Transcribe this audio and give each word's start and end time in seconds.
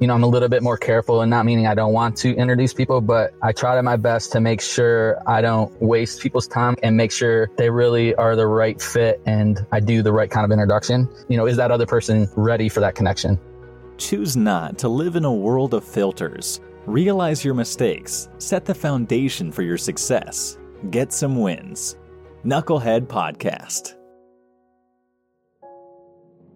you 0.00 0.06
know, 0.06 0.14
I'm 0.14 0.22
a 0.22 0.26
little 0.26 0.48
bit 0.48 0.62
more 0.62 0.76
careful 0.76 1.20
and 1.20 1.30
not 1.30 1.44
meaning 1.46 1.66
I 1.66 1.74
don't 1.74 1.92
want 1.92 2.16
to 2.18 2.34
introduce 2.34 2.74
people, 2.74 3.00
but 3.00 3.34
I 3.42 3.52
try 3.52 3.76
to 3.76 3.82
my 3.82 3.96
best 3.96 4.32
to 4.32 4.40
make 4.40 4.60
sure 4.60 5.18
I 5.26 5.40
don't 5.40 5.70
waste 5.80 6.20
people's 6.20 6.48
time 6.48 6.76
and 6.82 6.96
make 6.96 7.12
sure 7.12 7.50
they 7.56 7.70
really 7.70 8.14
are 8.16 8.34
the 8.34 8.46
right 8.46 8.80
fit 8.80 9.20
and 9.26 9.64
I 9.70 9.80
do 9.80 10.02
the 10.02 10.12
right 10.12 10.30
kind 10.30 10.44
of 10.44 10.50
introduction. 10.50 11.08
You 11.28 11.36
know, 11.36 11.46
is 11.46 11.56
that 11.56 11.70
other 11.70 11.86
person 11.86 12.28
ready 12.36 12.68
for 12.68 12.80
that 12.80 12.94
connection? 12.94 13.38
Choose 13.98 14.36
not 14.36 14.78
to 14.78 14.88
live 14.88 15.14
in 15.16 15.24
a 15.24 15.32
world 15.32 15.74
of 15.74 15.84
filters. 15.84 16.60
Realize 16.86 17.44
your 17.44 17.54
mistakes, 17.54 18.28
set 18.38 18.64
the 18.64 18.74
foundation 18.74 19.52
for 19.52 19.62
your 19.62 19.78
success, 19.78 20.58
get 20.90 21.12
some 21.12 21.40
wins. 21.40 21.96
Knucklehead 22.44 23.06
Podcast. 23.06 23.94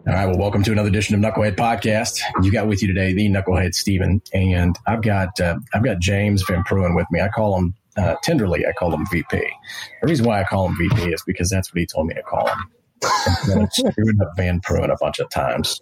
All 0.09 0.12
right. 0.12 0.27
Well, 0.27 0.38
welcome 0.38 0.62
to 0.62 0.70
another 0.70 0.88
edition 0.88 1.16
of 1.16 1.20
Knucklehead 1.20 1.57
Podcast. 1.57 2.20
You 2.41 2.52
got 2.52 2.68
with 2.68 2.80
you 2.80 2.86
today 2.86 3.12
the 3.12 3.29
Knucklehead 3.29 3.75
Steven, 3.75 4.23
and 4.32 4.78
I've 4.87 5.02
got 5.02 5.41
uh, 5.41 5.56
I've 5.74 5.83
got 5.83 5.98
James 5.98 6.45
Van 6.45 6.62
Prooyen 6.62 6.95
with 6.95 7.06
me. 7.10 7.20
I 7.20 7.27
call 7.27 7.59
him 7.59 7.74
uh, 7.97 8.14
tenderly. 8.23 8.64
I 8.64 8.70
call 8.70 8.95
him 8.95 9.05
VP. 9.11 9.37
The 9.37 10.06
reason 10.06 10.24
why 10.24 10.41
I 10.41 10.45
call 10.45 10.69
him 10.69 10.77
VP 10.78 11.12
is 11.12 11.24
because 11.27 11.50
that's 11.50 11.74
what 11.74 11.80
he 11.80 11.87
told 11.87 12.06
me 12.06 12.14
to 12.14 12.23
call 12.23 12.47
him. 12.47 13.69
Screwed 13.73 14.23
up 14.23 14.30
Van 14.37 14.61
Prooyen 14.61 14.92
a 14.92 14.97
bunch 15.00 15.19
of 15.19 15.28
times. 15.28 15.80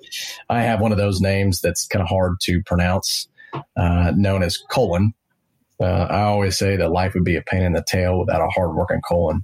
I 0.48 0.62
have 0.62 0.80
one 0.80 0.90
of 0.90 0.96
those 0.96 1.20
names 1.20 1.60
that's 1.60 1.86
kind 1.86 2.02
of 2.02 2.08
hard 2.08 2.36
to 2.44 2.62
pronounce, 2.62 3.28
uh, 3.76 4.14
known 4.16 4.42
as 4.42 4.56
colon. 4.70 5.12
Uh, 5.78 6.06
I 6.08 6.22
always 6.22 6.56
say 6.56 6.76
that 6.76 6.92
life 6.92 7.12
would 7.12 7.24
be 7.24 7.36
a 7.36 7.42
pain 7.42 7.62
in 7.62 7.74
the 7.74 7.84
tail 7.86 8.20
without 8.20 8.40
a 8.40 8.48
hardworking 8.54 9.02
colon 9.06 9.42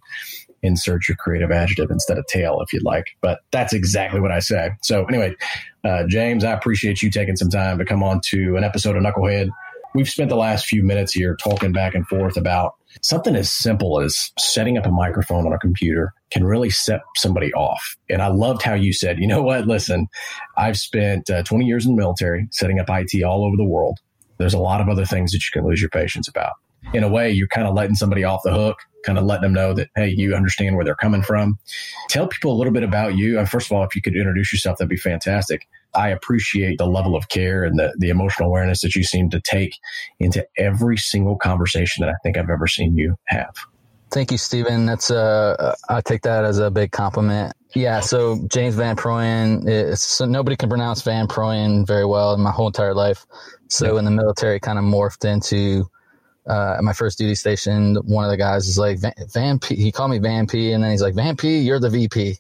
insert 0.63 1.09
your 1.09 1.17
creative 1.17 1.51
adjective 1.51 1.91
instead 1.91 2.19
of 2.19 2.27
tail 2.27 2.61
if 2.61 2.73
you'd 2.73 2.85
like. 2.85 3.17
But 3.21 3.41
that's 3.51 3.73
exactly 3.73 4.21
what 4.21 4.33
I 4.33 4.41
say. 4.41 4.71
So 4.83 5.05
anyway, 5.07 5.35
uh, 5.85 6.05
James, 6.09 6.45
I 6.45 6.53
appreciate 6.53 7.03
you 7.03 7.11
taking 7.11 7.37
some 7.37 7.51
time 7.51 7.79
to 7.79 7.85
come 7.85 8.03
on 8.03 8.21
to 8.27 8.57
an 8.57 8.65
episode 8.65 8.97
of 8.97 9.03
Knucklehead. 9.03 9.49
We've 9.95 10.09
spent 10.09 10.29
the 10.29 10.37
last 10.37 10.67
few 10.67 10.85
minutes 10.85 11.13
here 11.13 11.37
talking 11.37 11.73
back 11.73 11.95
and 11.95 12.07
forth 12.07 12.37
about 12.37 12.75
something 13.03 13.35
as 13.35 13.51
simple 13.51 14.01
as 14.01 14.31
setting 14.39 14.79
up 14.79 14.87
a 14.87 14.91
microphone 14.91 15.47
on 15.47 15.53
a 15.53 15.59
computer 15.59 16.13
can 16.31 16.45
really 16.45 16.71
set 16.71 17.01
somebody 17.17 17.53
off. 17.55 17.97
And 18.09 18.23
I 18.23 18.29
loved 18.29 18.63
how 18.63 18.75
you 18.75 18.93
said, 18.93 19.19
you 19.19 19.27
know 19.27 19.43
what, 19.43 19.67
listen, 19.67 20.09
I've 20.57 20.79
spent 20.79 21.29
uh, 21.31 21.43
20 21.43 21.65
years 21.65 21.87
in 21.87 21.97
the 21.97 22.01
military 22.01 22.47
setting 22.53 22.79
up 22.79 22.87
IT 22.89 23.23
all 23.23 23.45
over 23.45 23.57
the 23.57 23.65
world. 23.65 23.99
There's 24.39 24.55
a 24.55 24.59
lot 24.59 24.81
of 24.81 24.89
other 24.89 25.05
things 25.05 25.33
that 25.33 25.39
you 25.39 25.51
can 25.53 25.69
lose 25.69 25.81
your 25.81 25.91
patience 25.91 26.29
about. 26.29 26.53
In 26.93 27.03
a 27.03 27.09
way, 27.09 27.31
you're 27.31 27.49
kind 27.49 27.67
of 27.67 27.75
letting 27.75 27.95
somebody 27.95 28.25
off 28.25 28.41
the 28.43 28.53
hook 28.53 28.79
kind 29.05 29.19
of 29.19 29.25
letting 29.25 29.43
them 29.43 29.53
know 29.53 29.73
that, 29.75 29.89
hey, 29.97 30.09
you 30.09 30.35
understand 30.35 30.77
where 30.77 30.85
they're 30.85 30.95
coming 30.95 31.23
from. 31.23 31.59
Tell 32.09 32.27
people 32.27 32.53
a 32.53 32.57
little 32.57 32.73
bit 32.73 32.83
about 32.83 33.17
you. 33.17 33.39
And 33.39 33.49
first 33.49 33.71
of 33.71 33.77
all, 33.77 33.85
if 33.85 33.95
you 33.97 34.03
could 34.03 34.17
introduce 34.17 34.53
yourself, 34.53 34.79
that'd 34.79 34.89
be 34.89 34.97
fantastic. 34.97 35.69
I 35.95 36.11
appreciate 36.11 36.79
the 36.79 36.87
level 36.87 37.17
of 37.17 37.29
care 37.29 37.65
and 37.65 37.79
the, 37.79 37.95
the 37.99 38.11
emotional 38.11 38.49
awareness 38.49 38.81
that 38.83 38.95
you 38.95 39.03
seem 39.03 39.31
to 39.31 39.41
take 39.41 39.77
into 40.19 40.47
every 40.57 40.97
single 40.97 41.37
conversation 41.37 42.05
that 42.05 42.11
I 42.11 42.17
think 42.23 42.37
I've 42.37 42.51
ever 42.51 42.67
seen 42.67 42.97
you 42.97 43.17
have. 43.27 43.55
Thank 44.11 44.33
you, 44.33 44.39
Stephen. 44.39 44.87
That's 44.87 45.11
uh, 45.11 45.75
I 45.89 46.01
take 46.01 46.23
that 46.23 46.45
as 46.45 46.59
a 46.59 46.71
big 46.71 46.91
compliment. 46.91 47.55
Yeah. 47.75 48.01
So 48.01 48.45
James 48.49 48.75
Van 48.75 48.97
Prooyen, 48.97 49.69
is, 49.69 50.03
so 50.03 50.25
nobody 50.25 50.57
can 50.57 50.69
pronounce 50.69 51.03
Van 51.03 51.29
Prooyen 51.29 51.87
very 51.87 52.05
well 52.05 52.35
in 52.35 52.41
my 52.41 52.51
whole 52.51 52.67
entire 52.67 52.95
life. 52.95 53.25
So 53.69 53.99
in 53.99 54.05
the 54.05 54.11
military, 54.11 54.59
kind 54.59 54.81
of 54.81 54.85
morphed 54.85 55.25
into 55.25 55.89
uh, 56.51 56.75
at 56.79 56.83
my 56.83 56.93
first 56.93 57.17
duty 57.17 57.37
station, 57.37 57.95
one 58.05 58.25
of 58.25 58.31
the 58.31 58.37
guys 58.37 58.67
is 58.67 58.77
like, 58.77 58.99
Van, 58.99 59.15
Van 59.33 59.59
P. 59.61 59.77
He 59.77 59.93
called 59.93 60.11
me 60.11 60.19
Van 60.19 60.49
P. 60.49 60.73
And 60.73 60.83
then 60.83 60.91
he's 60.91 61.03
like, 61.03 61.15
Van 61.15 61.37
P, 61.37 61.59
you're 61.59 61.79
the 61.79 61.89
VP. 61.89 62.39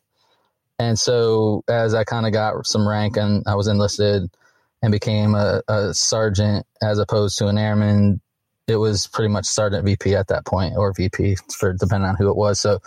And 0.81 0.99
so 0.99 1.63
as 1.69 1.95
I 1.95 2.03
kind 2.03 2.27
of 2.27 2.33
got 2.33 2.67
some 2.67 2.89
rank 2.89 3.17
and 3.17 3.45
I 3.47 3.55
was 3.55 3.69
enlisted 3.69 4.29
and 4.83 4.91
became 4.91 5.37
a, 5.37 5.63
a, 5.69 5.95
sergeant 5.95 6.67
as 6.83 6.99
opposed 6.99 7.39
to 7.39 7.47
an 7.47 7.57
airman, 7.57 8.21
it 8.67 8.77
was 8.77 9.07
pretty 9.07 9.29
much 9.29 9.45
sergeant 9.45 9.85
VP 9.85 10.17
at 10.17 10.27
that 10.29 10.45
point 10.45 10.75
or 10.77 10.93
VP 10.93 11.37
for 11.57 11.73
depending 11.75 12.09
on 12.09 12.17
who 12.17 12.31
it 12.31 12.37
was. 12.37 12.59
So, 12.59 12.81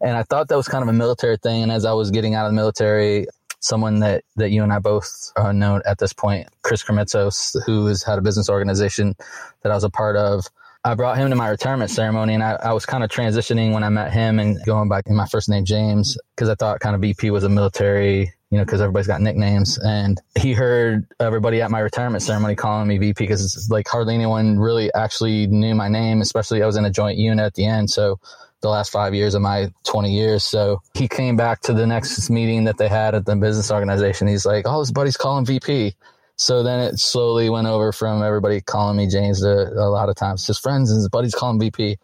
and 0.00 0.16
I 0.16 0.22
thought 0.22 0.48
that 0.48 0.56
was 0.56 0.68
kind 0.68 0.82
of 0.82 0.88
a 0.88 0.94
military 0.94 1.36
thing. 1.36 1.62
And 1.62 1.72
as 1.72 1.84
I 1.84 1.92
was 1.92 2.10
getting 2.10 2.34
out 2.34 2.46
of 2.46 2.52
the 2.52 2.56
military, 2.56 3.26
someone 3.58 3.98
that, 3.98 4.24
that 4.36 4.50
you 4.50 4.62
and 4.62 4.72
I 4.72 4.78
both 4.78 5.32
know 5.36 5.82
at 5.84 5.98
this 5.98 6.14
point, 6.14 6.48
Chris 6.62 6.82
Krimitsos, 6.82 7.54
who 7.66 7.86
has 7.86 8.02
had 8.02 8.18
a 8.18 8.22
business 8.22 8.48
organization 8.48 9.14
that 9.62 9.72
I 9.72 9.74
was 9.74 9.84
a 9.84 9.90
part 9.90 10.16
of, 10.16 10.48
I 10.84 10.94
brought 10.94 11.18
him 11.18 11.28
to 11.28 11.36
my 11.36 11.48
retirement 11.48 11.90
ceremony 11.90 12.34
and 12.34 12.42
I, 12.42 12.52
I 12.52 12.72
was 12.72 12.86
kind 12.86 13.04
of 13.04 13.10
transitioning 13.10 13.72
when 13.74 13.84
I 13.84 13.90
met 13.90 14.12
him 14.12 14.38
and 14.38 14.58
going 14.64 14.88
back 14.88 15.04
in 15.06 15.14
my 15.14 15.26
first 15.26 15.48
name, 15.48 15.64
James, 15.64 16.16
because 16.34 16.48
I 16.48 16.54
thought 16.54 16.80
kind 16.80 16.94
of 16.94 17.02
VP 17.02 17.30
was 17.30 17.44
a 17.44 17.50
military, 17.50 18.32
you 18.50 18.58
know, 18.58 18.64
because 18.64 18.80
everybody's 18.80 19.06
got 19.06 19.20
nicknames. 19.20 19.78
And 19.78 20.18
he 20.38 20.54
heard 20.54 21.06
everybody 21.20 21.60
at 21.60 21.70
my 21.70 21.80
retirement 21.80 22.22
ceremony 22.22 22.54
calling 22.54 22.88
me 22.88 22.96
VP 22.96 23.22
because 23.22 23.44
it's 23.44 23.68
like 23.68 23.88
hardly 23.88 24.14
anyone 24.14 24.58
really 24.58 24.90
actually 24.94 25.46
knew 25.48 25.74
my 25.74 25.88
name, 25.88 26.22
especially 26.22 26.62
I 26.62 26.66
was 26.66 26.76
in 26.76 26.86
a 26.86 26.90
joint 26.90 27.18
unit 27.18 27.44
at 27.44 27.54
the 27.54 27.66
end. 27.66 27.90
So 27.90 28.18
the 28.62 28.68
last 28.68 28.90
five 28.90 29.14
years 29.14 29.34
of 29.34 29.42
my 29.42 29.72
20 29.84 30.12
years. 30.12 30.44
So 30.44 30.82
he 30.94 31.08
came 31.08 31.36
back 31.36 31.60
to 31.62 31.74
the 31.74 31.86
next 31.86 32.30
meeting 32.30 32.64
that 32.64 32.78
they 32.78 32.88
had 32.88 33.14
at 33.14 33.26
the 33.26 33.36
business 33.36 33.70
organization. 33.70 34.28
He's 34.28 34.46
like, 34.46 34.66
oh, 34.66 34.80
his 34.80 34.92
buddy's 34.92 35.16
calling 35.16 35.44
VP. 35.44 35.94
So 36.40 36.62
then 36.62 36.80
it 36.80 36.98
slowly 36.98 37.50
went 37.50 37.66
over 37.66 37.92
from 37.92 38.22
everybody 38.22 38.62
calling 38.62 38.96
me 38.96 39.06
James 39.06 39.42
to 39.42 39.74
a 39.74 39.90
lot 39.90 40.08
of 40.08 40.16
times 40.16 40.46
his 40.46 40.58
friends 40.58 40.90
and 40.90 40.96
his 40.96 41.10
buddies 41.10 41.34
call 41.34 41.50
him 41.50 41.60
VP. 41.60 41.98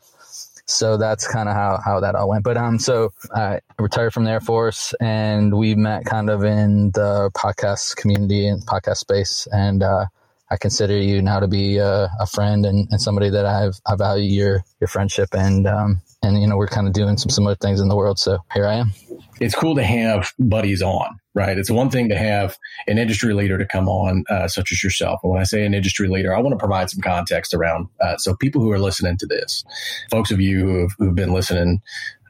So 0.67 0.99
that's 0.99 1.27
kind 1.27 1.49
of 1.49 1.55
how, 1.55 1.81
how 1.83 2.01
that 2.01 2.15
all 2.15 2.29
went. 2.29 2.45
But 2.45 2.59
um, 2.59 2.79
so 2.79 3.15
I 3.35 3.61
retired 3.79 4.13
from 4.13 4.25
the 4.25 4.33
Air 4.33 4.41
Force 4.41 4.93
and 5.01 5.57
we 5.57 5.75
met 5.75 6.05
kind 6.05 6.29
of 6.29 6.45
in 6.45 6.91
the 6.91 7.31
podcast 7.35 7.97
community 7.97 8.47
and 8.47 8.61
podcast 8.67 8.99
space. 8.99 9.49
And 9.53 9.83
uh, 9.83 10.05
I 10.51 10.59
consider 10.59 10.99
you 10.99 11.23
now 11.23 11.41
to 11.41 11.49
be 11.49 11.79
a, 11.79 12.11
a 12.21 12.27
friend 12.27 12.67
and, 12.67 12.89
and, 12.91 13.01
somebody 13.01 13.31
that 13.31 13.47
I've, 13.47 13.81
I 13.87 13.97
value 13.97 14.31
your, 14.31 14.65
your 14.81 14.89
friendship 14.89 15.31
and, 15.33 15.67
um, 15.67 16.03
and, 16.23 16.39
you 16.39 16.47
know, 16.47 16.59
we're 16.59 16.67
kind 16.67 16.87
of 16.87 16.93
doing 16.93 17.17
some 17.17 17.31
similar 17.31 17.55
things 17.55 17.81
in 17.81 17.89
the 17.89 17.97
world. 17.97 18.19
So 18.19 18.37
here 18.53 18.67
I 18.67 18.75
am. 18.75 18.93
It's 19.41 19.55
cool 19.55 19.75
to 19.77 19.85
have 19.85 20.33
buddies 20.39 20.83
on 20.83 21.21
right? 21.37 21.59
It's 21.59 21.71
one 21.71 21.91
thing 21.91 22.09
to 22.09 22.17
have 22.17 22.57
an 22.89 22.97
industry 22.97 23.35
leader 23.35 23.59
to 23.59 23.67
come 23.67 23.91
on, 23.91 24.25
uh, 24.31 24.49
such 24.49 24.73
as 24.73 24.83
yourself. 24.83 25.21
And 25.23 25.31
when 25.31 25.41
I 25.41 25.45
say 25.45 25.67
an 25.67 25.75
industry 25.75 26.09
leader, 26.09 26.35
I 26.35 26.41
want 26.41 26.55
to 26.55 26.59
provide 26.59 26.89
some 26.89 27.03
context 27.03 27.53
around. 27.53 27.89
Uh, 28.01 28.17
so 28.17 28.35
people 28.35 28.63
who 28.63 28.73
are 28.73 28.79
listening 28.79 29.19
to 29.19 29.27
this, 29.27 29.63
folks 30.11 30.31
of 30.31 30.41
you 30.41 30.61
who 30.61 30.81
have, 30.81 30.91
who've 30.99 31.15
been 31.15 31.35
listening, 31.35 31.83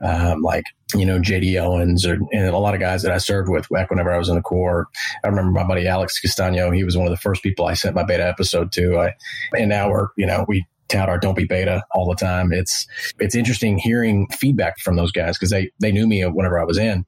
um, 0.02 0.42
like 0.42 0.64
you 0.94 1.06
know 1.06 1.18
JD 1.18 1.58
Owens 1.58 2.04
or 2.04 2.18
and 2.32 2.48
a 2.48 2.58
lot 2.58 2.74
of 2.74 2.80
guys 2.80 3.02
that 3.02 3.12
I 3.12 3.18
served 3.18 3.48
with 3.48 3.66
back 3.70 3.88
whenever 3.88 4.12
I 4.12 4.18
was 4.18 4.28
in 4.28 4.34
the 4.34 4.42
Corps. 4.42 4.88
I 5.24 5.28
remember 5.28 5.52
my 5.52 5.64
buddy 5.64 5.86
Alex 5.86 6.20
Castano. 6.20 6.70
He 6.70 6.84
was 6.84 6.98
one 6.98 7.06
of 7.06 7.12
the 7.12 7.16
first 7.16 7.42
people 7.42 7.64
I 7.66 7.74
sent 7.74 7.94
my 7.94 8.04
beta 8.04 8.26
episode 8.26 8.72
to. 8.72 8.98
I, 8.98 9.14
and 9.56 9.70
now 9.70 9.88
we're 9.88 10.08
you 10.16 10.26
know 10.26 10.44
we 10.48 10.66
tout 10.88 11.08
our 11.08 11.18
don't 11.18 11.36
be 11.36 11.44
beta 11.44 11.82
all 11.92 12.08
the 12.08 12.16
time. 12.16 12.52
It's 12.52 12.86
it's 13.18 13.34
interesting 13.34 13.78
hearing 13.78 14.28
feedback 14.28 14.78
from 14.80 14.96
those 14.96 15.12
guys 15.12 15.38
because 15.38 15.50
they 15.50 15.70
they 15.80 15.92
knew 15.92 16.06
me 16.06 16.22
whenever 16.24 16.60
I 16.60 16.64
was 16.64 16.78
in, 16.78 17.04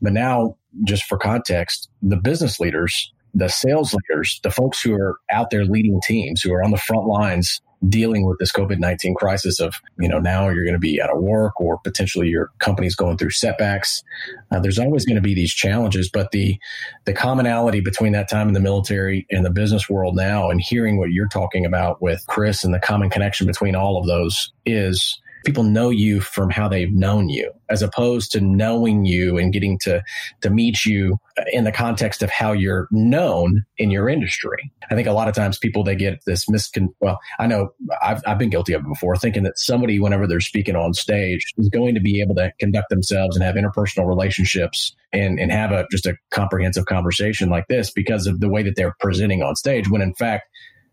but 0.00 0.12
now 0.12 0.56
just 0.84 1.04
for 1.04 1.18
context, 1.18 1.88
the 2.02 2.16
business 2.16 2.60
leaders, 2.60 3.12
the 3.34 3.48
sales 3.48 3.94
leaders, 3.94 4.40
the 4.42 4.50
folks 4.50 4.80
who 4.82 4.94
are 4.94 5.18
out 5.32 5.50
there 5.50 5.64
leading 5.64 6.00
teams, 6.04 6.40
who 6.42 6.52
are 6.52 6.62
on 6.62 6.70
the 6.70 6.78
front 6.78 7.06
lines 7.06 7.60
dealing 7.88 8.26
with 8.26 8.38
this 8.38 8.52
COVID 8.52 8.78
19 8.78 9.14
crisis 9.14 9.60
of, 9.60 9.74
you 9.98 10.08
know, 10.08 10.18
now 10.18 10.48
you're 10.48 10.64
going 10.64 10.74
to 10.74 10.78
be 10.78 11.00
out 11.00 11.10
of 11.10 11.20
work 11.20 11.60
or 11.60 11.78
potentially 11.78 12.28
your 12.28 12.50
company's 12.58 12.94
going 12.94 13.16
through 13.16 13.30
setbacks. 13.30 14.02
Uh, 14.50 14.60
there's 14.60 14.78
always 14.78 15.04
going 15.04 15.16
to 15.16 15.22
be 15.22 15.34
these 15.34 15.52
challenges, 15.52 16.10
but 16.10 16.30
the, 16.30 16.58
the 17.04 17.12
commonality 17.12 17.80
between 17.80 18.12
that 18.12 18.28
time 18.28 18.48
in 18.48 18.54
the 18.54 18.60
military 18.60 19.26
and 19.30 19.44
the 19.44 19.50
business 19.50 19.88
world 19.88 20.14
now 20.14 20.50
and 20.50 20.60
hearing 20.60 20.98
what 20.98 21.10
you're 21.10 21.28
talking 21.28 21.64
about 21.64 22.02
with 22.02 22.22
Chris 22.26 22.64
and 22.64 22.74
the 22.74 22.80
common 22.80 23.08
connection 23.08 23.46
between 23.46 23.74
all 23.74 23.96
of 23.96 24.06
those 24.06 24.52
is 24.66 25.20
people 25.44 25.62
know 25.62 25.90
you 25.90 26.20
from 26.20 26.50
how 26.50 26.68
they've 26.68 26.92
known 26.92 27.28
you 27.28 27.50
as 27.68 27.82
opposed 27.82 28.32
to 28.32 28.40
knowing 28.40 29.04
you 29.04 29.38
and 29.38 29.52
getting 29.52 29.78
to 29.78 30.02
to 30.40 30.50
meet 30.50 30.84
you 30.84 31.18
in 31.52 31.64
the 31.64 31.72
context 31.72 32.22
of 32.22 32.30
how 32.30 32.52
you're 32.52 32.88
known 32.90 33.64
in 33.78 33.90
your 33.90 34.08
industry. 34.08 34.70
I 34.90 34.94
think 34.94 35.06
a 35.06 35.12
lot 35.12 35.28
of 35.28 35.34
times 35.34 35.58
people 35.58 35.84
they 35.84 35.94
get 35.94 36.20
this 36.26 36.46
miscon 36.46 36.88
well, 37.00 37.18
I 37.38 37.46
know 37.46 37.72
I've 38.02 38.22
I've 38.26 38.38
been 38.38 38.50
guilty 38.50 38.72
of 38.72 38.82
it 38.82 38.88
before, 38.88 39.16
thinking 39.16 39.44
that 39.44 39.58
somebody 39.58 39.98
whenever 40.00 40.26
they're 40.26 40.40
speaking 40.40 40.76
on 40.76 40.94
stage 40.94 41.52
is 41.56 41.68
going 41.68 41.94
to 41.94 42.00
be 42.00 42.20
able 42.20 42.34
to 42.36 42.52
conduct 42.58 42.90
themselves 42.90 43.36
and 43.36 43.44
have 43.44 43.54
interpersonal 43.54 44.06
relationships 44.06 44.94
and 45.12 45.40
and 45.40 45.52
have 45.52 45.72
a 45.72 45.86
just 45.90 46.06
a 46.06 46.16
comprehensive 46.30 46.86
conversation 46.86 47.48
like 47.48 47.66
this 47.68 47.90
because 47.90 48.26
of 48.26 48.40
the 48.40 48.48
way 48.48 48.62
that 48.62 48.76
they're 48.76 48.94
presenting 49.00 49.42
on 49.42 49.56
stage 49.56 49.88
when 49.88 50.02
in 50.02 50.14
fact 50.14 50.48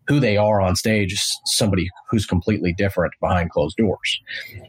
who 0.08 0.18
they 0.18 0.36
are 0.36 0.60
on 0.60 0.74
stage 0.74 1.12
is 1.12 1.40
somebody 1.44 1.88
who's 2.08 2.24
completely 2.24 2.72
different 2.72 3.12
behind 3.20 3.50
closed 3.50 3.76
doors. 3.76 4.20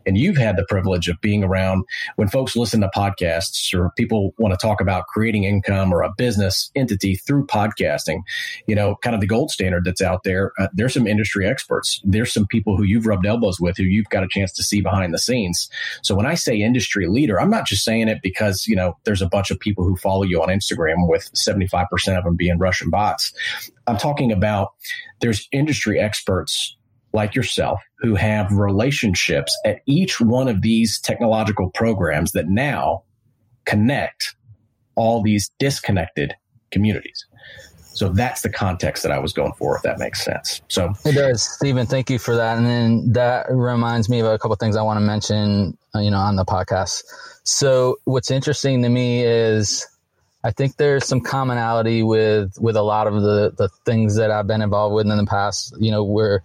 And 0.06 0.18
you've 0.18 0.38
had 0.38 0.57
the 0.57 0.65
privilege 0.68 1.07
of 1.07 1.19
being 1.21 1.44
around 1.44 1.86
when 2.18 2.27
folks 2.27 2.57
listen 2.57 2.81
to 2.81 2.91
podcasts 2.94 3.74
or 3.74 3.91
people 3.97 4.33
want 4.38 4.53
to 4.53 4.57
talk 4.57 4.81
about 4.81 5.07
creating 5.07 5.45
income 5.45 5.94
or 5.94 6.01
a 6.01 6.12
business 6.18 6.69
entity 6.75 7.15
through 7.15 7.45
podcasting, 7.47 8.21
you 8.68 8.75
know, 8.75 8.97
kind 9.01 9.15
of 9.15 9.21
the 9.21 9.27
gold 9.27 9.50
standard 9.50 9.86
that's 9.86 10.01
out 10.01 10.24
there. 10.25 10.51
Uh, 10.59 10.68
there's 10.74 10.94
some 10.94 11.07
industry 11.07 11.47
experts. 11.47 12.01
There's 12.03 12.33
some 12.33 12.45
people 12.45 12.75
who 12.75 12.83
you've 12.83 13.06
rubbed 13.06 13.25
elbows 13.25 13.59
with 13.59 13.77
who 13.77 13.83
you've 13.83 14.09
got 14.09 14.24
a 14.24 14.27
chance 14.27 14.51
to 14.53 14.63
see 14.63 14.81
behind 14.81 15.13
the 15.13 15.19
scenes. 15.19 15.69
So 16.03 16.15
when 16.15 16.25
I 16.25 16.35
say 16.35 16.57
industry 16.57 17.07
leader, 17.07 17.39
I'm 17.39 17.50
not 17.50 17.65
just 17.65 17.85
saying 17.85 18.09
it 18.09 18.19
because, 18.21 18.68
you 18.68 18.75
know, 18.75 18.97
there's 19.06 19.21
a 19.21 19.30
bunch 19.30 19.51
of 19.51 19.59
people 19.59 19.85
who 19.85 19.95
follow 19.95 20.24
you 20.24 20.42
on 20.42 20.50
Instagram 20.50 21.07
with 21.07 21.31
75% 21.33 21.85
of 22.18 22.25
them 22.25 22.35
being 22.35 22.57
Russian 22.57 22.89
bots. 22.89 23.33
I'm 23.89 23.97
talking 23.97 24.31
about 24.31 24.69
there's 25.19 25.47
industry 25.51 26.00
experts 26.00 26.75
like 27.12 27.36
yourself 27.36 27.80
who 28.00 28.15
have 28.15 28.51
relationships 28.51 29.57
at 29.65 29.80
each 29.86 30.21
one 30.21 30.47
of 30.47 30.62
these 30.62 31.00
technological 31.00 31.71
programs 31.71 32.31
that 32.33 32.47
now 32.47 33.03
connect 33.65 34.36
all 34.95 35.21
these 35.21 35.51
disconnected 35.59 36.33
communities. 36.71 37.25
So 37.94 38.09
that's 38.09 38.44
the 38.44 38.50
context 38.50 39.03
that 39.03 39.12
I 39.12 39.19
was 39.19 39.33
going 39.33 39.53
for, 39.53 39.75
if 39.75 39.81
that 39.81 40.00
makes 40.00 40.24
sense. 40.24 40.62
So 40.69 40.94
it 41.03 41.13
does, 41.15 41.44
Stephen. 41.44 41.85
Thank 41.85 42.09
you 42.09 42.19
for 42.19 42.35
that. 42.35 42.57
And 42.57 42.65
then 42.65 43.12
that 43.13 43.47
reminds 43.50 44.07
me 44.07 44.19
of 44.19 44.27
a 44.27 44.38
couple 44.38 44.53
of 44.53 44.59
things 44.59 44.75
I 44.75 44.83
want 44.83 44.97
to 44.97 45.06
mention, 45.06 45.77
uh, 45.95 46.00
you 46.00 46.12
know, 46.12 46.19
on 46.19 46.35
the 46.35 46.45
podcast. 46.45 47.03
So 47.44 47.97
what's 48.06 48.31
interesting 48.31 48.83
to 48.83 48.89
me 48.89 49.24
is 49.25 49.85
I 50.44 50.51
think 50.51 50.77
there's 50.77 51.06
some 51.06 51.21
commonality 51.21 52.01
with 52.03 52.57
with 52.59 52.75
a 52.75 52.81
lot 52.81 53.07
of 53.07 53.21
the 53.21 53.53
the 53.57 53.69
things 53.86 54.15
that 54.15 54.31
I've 54.31 54.47
been 54.47 54.62
involved 54.62 54.95
with 54.95 55.09
in 55.09 55.18
the 55.18 55.25
past. 55.25 55.75
You 55.80 55.91
know, 55.91 56.03
where 56.03 56.44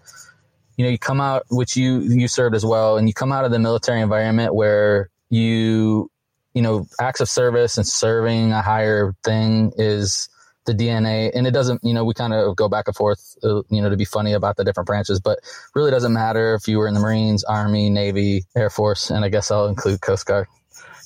you 0.76 0.84
know 0.84 0.90
you 0.90 0.98
come 0.98 1.20
out, 1.20 1.44
which 1.50 1.76
you 1.76 2.00
you 2.00 2.28
served 2.28 2.54
as 2.54 2.64
well, 2.64 2.96
and 2.96 3.08
you 3.08 3.14
come 3.14 3.32
out 3.32 3.44
of 3.44 3.50
the 3.50 3.58
military 3.58 4.00
environment 4.00 4.54
where 4.54 5.10
you 5.30 6.10
you 6.54 6.62
know 6.62 6.86
acts 7.00 7.20
of 7.20 7.28
service 7.28 7.76
and 7.76 7.86
serving 7.86 8.52
a 8.52 8.62
higher 8.62 9.14
thing 9.24 9.72
is 9.76 10.28
the 10.66 10.72
DNA, 10.72 11.30
and 11.34 11.46
it 11.46 11.50
doesn't, 11.50 11.82
you 11.84 11.92
know, 11.92 12.04
we 12.04 12.14
kind 12.14 12.32
of 12.32 12.56
go 12.56 12.68
back 12.68 12.86
and 12.86 12.96
forth, 12.96 13.36
uh, 13.44 13.62
you 13.68 13.82
know, 13.82 13.90
to 13.90 13.96
be 13.96 14.04
funny 14.04 14.32
about 14.32 14.56
the 14.56 14.64
different 14.64 14.86
branches, 14.86 15.20
but 15.20 15.40
really 15.74 15.90
doesn't 15.90 16.12
matter 16.12 16.54
if 16.54 16.66
you 16.66 16.78
were 16.78 16.88
in 16.88 16.94
the 16.94 17.00
Marines, 17.00 17.44
Army, 17.44 17.90
Navy, 17.90 18.44
Air 18.56 18.70
Force, 18.70 19.10
and 19.10 19.24
I 19.24 19.28
guess 19.28 19.50
I'll 19.50 19.66
include 19.66 20.00
Coast 20.00 20.26
Guard. 20.26 20.46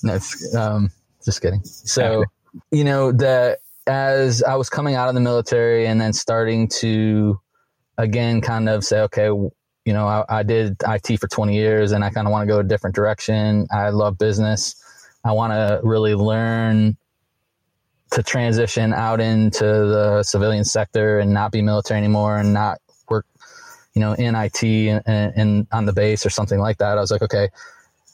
No, 0.02 0.18
um, 0.56 0.90
just 1.24 1.42
kidding. 1.42 1.64
So, 1.64 2.24
you 2.70 2.84
know, 2.84 3.12
that 3.12 3.58
as 3.86 4.42
I 4.42 4.56
was 4.56 4.68
coming 4.68 4.94
out 4.94 5.08
of 5.08 5.14
the 5.14 5.20
military 5.20 5.86
and 5.86 6.00
then 6.00 6.12
starting 6.12 6.68
to 6.80 7.40
again 7.96 8.40
kind 8.40 8.68
of 8.68 8.84
say, 8.84 9.00
okay, 9.02 9.26
you 9.26 9.94
know, 9.94 10.06
I, 10.06 10.24
I 10.28 10.42
did 10.42 10.76
IT 10.86 11.18
for 11.18 11.28
20 11.28 11.54
years 11.54 11.92
and 11.92 12.04
I 12.04 12.10
kind 12.10 12.26
of 12.26 12.32
want 12.32 12.46
to 12.46 12.52
go 12.52 12.60
a 12.60 12.64
different 12.64 12.94
direction. 12.94 13.66
I 13.72 13.88
love 13.88 14.18
business. 14.18 14.76
I 15.24 15.32
want 15.32 15.52
to 15.52 15.80
really 15.82 16.14
learn 16.14 16.96
to 18.10 18.22
transition 18.22 18.92
out 18.92 19.20
into 19.20 19.64
the 19.64 20.22
civilian 20.22 20.64
sector 20.64 21.18
and 21.18 21.32
not 21.32 21.52
be 21.52 21.62
military 21.62 21.98
anymore 21.98 22.38
and 22.38 22.52
not 22.54 22.78
work, 23.08 23.26
you 23.94 24.00
know, 24.00 24.12
in 24.12 24.34
IT 24.34 24.62
and, 24.62 25.02
and 25.06 25.66
on 25.72 25.84
the 25.86 25.92
base 25.92 26.24
or 26.24 26.30
something 26.30 26.58
like 26.58 26.78
that. 26.78 26.96
I 26.96 27.00
was 27.00 27.10
like, 27.10 27.22
okay, 27.22 27.48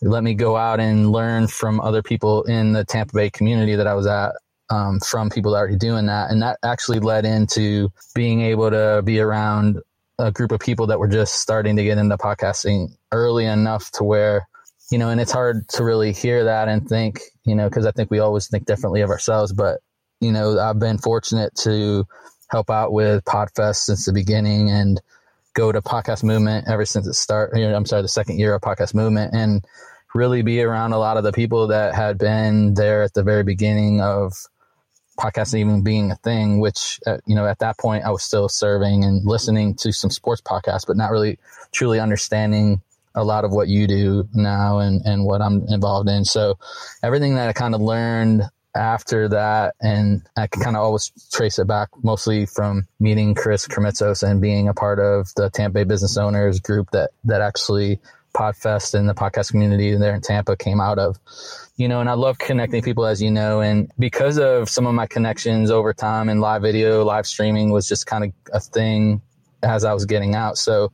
let 0.05 0.23
me 0.23 0.35
go 0.35 0.57
out 0.57 0.81
and 0.81 1.11
learn 1.11 1.49
from 1.49 1.81
other 1.81 2.03
people 2.03 2.43
in 2.45 2.73
the 2.73 2.85
Tampa 2.85 3.15
Bay 3.15 3.31
community 3.31 3.75
that 3.77 3.87
I 3.87 3.95
was 3.95 4.07
at, 4.07 4.33
um, 4.71 5.01
from 5.01 5.31
people 5.31 5.53
that 5.53 5.59
are 5.59 5.61
already 5.61 5.77
doing 5.77 6.07
that. 6.07 6.31
And 6.31 6.43
that 6.43 6.59
actually 6.63 7.01
led 7.01 7.25
into 7.25 7.91
being 8.15 8.43
able 8.43 8.71
to 8.71 9.03
be 9.05 9.21
around 9.21 9.81
a 10.19 10.31
group 10.31 10.53
of 10.53 10.61
people 10.61 10.87
that 10.87 10.99
were 10.99 11.09
just 11.09 11.35
starting 11.35 11.77
to 11.77 11.85
get 11.85 11.99
into 11.99 12.17
podcasting 12.17 12.89
early 13.13 13.47
enough 13.47 13.91
to 13.93 14.05
where, 14.05 14.47
you 14.91 14.99
know, 14.99 15.09
and 15.09 15.21
it's 15.21 15.33
hard 15.33 15.69
to 15.71 15.85
really 15.85 16.13
hear 16.13 16.45
that 16.45 16.69
and 16.69 16.89
think, 16.89 17.21
you 17.45 17.55
know, 17.55 17.69
because 17.69 17.87
I 17.87 17.91
think 17.91 18.11
we 18.11 18.21
always 18.21 18.47
think 18.47 18.67
differently 18.67 19.01
of 19.01 19.11
ourselves. 19.11 19.53
But, 19.53 19.81
you 20.21 20.31
know, 20.31 20.59
I've 20.59 20.79
been 20.79 20.99
fortunate 20.99 21.55
to 21.63 22.07
help 22.49 22.71
out 22.71 22.93
with 22.93 23.25
Podfest 23.25 23.77
since 23.77 24.07
the 24.07 24.13
beginning 24.13 24.71
and 24.71 25.01
go 25.55 25.73
to 25.73 25.81
Podcast 25.81 26.23
Movement 26.23 26.69
ever 26.69 26.85
since 26.85 27.07
it 27.07 27.15
started. 27.15 27.59
You 27.59 27.69
know, 27.69 27.75
I'm 27.75 27.87
sorry, 27.87 28.03
the 28.03 28.09
second 28.09 28.39
year 28.39 28.55
of 28.55 28.61
Podcast 28.61 28.95
Movement 28.95 29.35
and 29.35 29.65
really 30.15 30.43
be 30.43 30.63
around 30.63 30.93
a 30.93 30.99
lot 30.99 31.17
of 31.17 31.25
the 31.25 31.33
people 31.33 31.69
that 31.69 31.95
had 31.95 32.19
been 32.19 32.75
there 32.75 33.03
at 33.03 33.15
the 33.15 33.23
very 33.23 33.43
beginning 33.43 34.01
of 34.01 34.33
podcasting 35.19 35.59
even 35.59 35.83
being 35.83 36.11
a 36.11 36.17
thing, 36.17 36.61
which, 36.61 37.01
uh, 37.07 37.19
you 37.27 37.35
know, 37.35 37.47
at 37.47 37.59
that 37.59 37.79
point 37.79 38.05
I 38.05 38.11
was 38.11 38.23
still 38.23 38.49
serving 38.49 39.05
and 39.05 39.25
listening 39.25 39.75
to 39.77 39.93
some 39.93 40.11
sports 40.11 40.41
podcasts, 40.41 40.87
but 40.87 40.97
not 40.97 41.11
really 41.11 41.39
truly 41.73 42.01
understanding 42.01 42.81
a 43.15 43.25
lot 43.25 43.45
of 43.45 43.53
what 43.53 43.69
you 43.69 43.87
do 43.87 44.29
now 44.35 44.79
and, 44.79 45.03
and 45.05 45.25
what 45.25 45.41
I'm 45.41 45.67
involved 45.69 46.09
in. 46.09 46.25
So 46.25 46.59
everything 47.03 47.37
that 47.37 47.49
I 47.49 47.53
kind 47.53 47.75
of 47.75 47.81
learned 47.81 48.43
after 48.75 49.29
that, 49.29 49.77
and 49.81 50.23
I 50.37 50.49
can 50.49 50.63
kind 50.63 50.77
of 50.77 50.83
always 50.83 51.13
trace 51.33 51.61
it 51.61 51.69
back 51.69 51.91
mostly 52.03 52.47
from 52.47 52.89
meeting 52.99 53.35
Chris 53.35 53.69
Krimitsos 53.69 54.29
and 54.29 54.41
being 54.41 54.69
a 54.69 54.75
part 54.75 54.99
of 54.99 55.33
the 55.37 55.49
Tampa 55.51 55.75
Bay 55.75 55.85
Business 55.85 56.17
Owners 56.17 56.59
group 56.59 56.91
that, 56.91 57.11
that 57.23 57.41
actually 57.41 58.01
Podfest 58.35 58.95
and 58.95 59.09
the 59.09 59.15
podcast 59.15 59.51
community 59.51 59.95
there 59.97 60.15
in 60.15 60.21
Tampa 60.21 60.57
came 60.57 60.81
out 60.81 60.99
of. 60.99 61.19
You 61.77 61.89
know, 61.89 62.01
and 62.01 62.09
I 62.09 62.13
love 62.13 62.39
connecting 62.39 62.83
people, 62.83 63.07
as 63.07 63.21
you 63.21 63.31
know, 63.31 63.61
and 63.61 63.91
because 63.99 64.39
of 64.39 64.69
some 64.69 64.87
of 64.87 64.95
my 64.95 65.07
connections 65.07 65.71
over 65.71 65.93
time 65.93 66.29
and 66.29 66.41
live 66.41 66.63
video, 66.63 67.05
live 67.05 67.27
streaming 67.27 67.71
was 67.71 67.89
just 67.89 68.07
kind 68.07 68.25
of 68.25 68.33
a 68.53 68.61
thing 68.61 69.23
as 69.63 69.85
I 69.85 69.93
was 69.93 70.05
getting 70.05 70.35
out. 70.35 70.57
So 70.57 70.93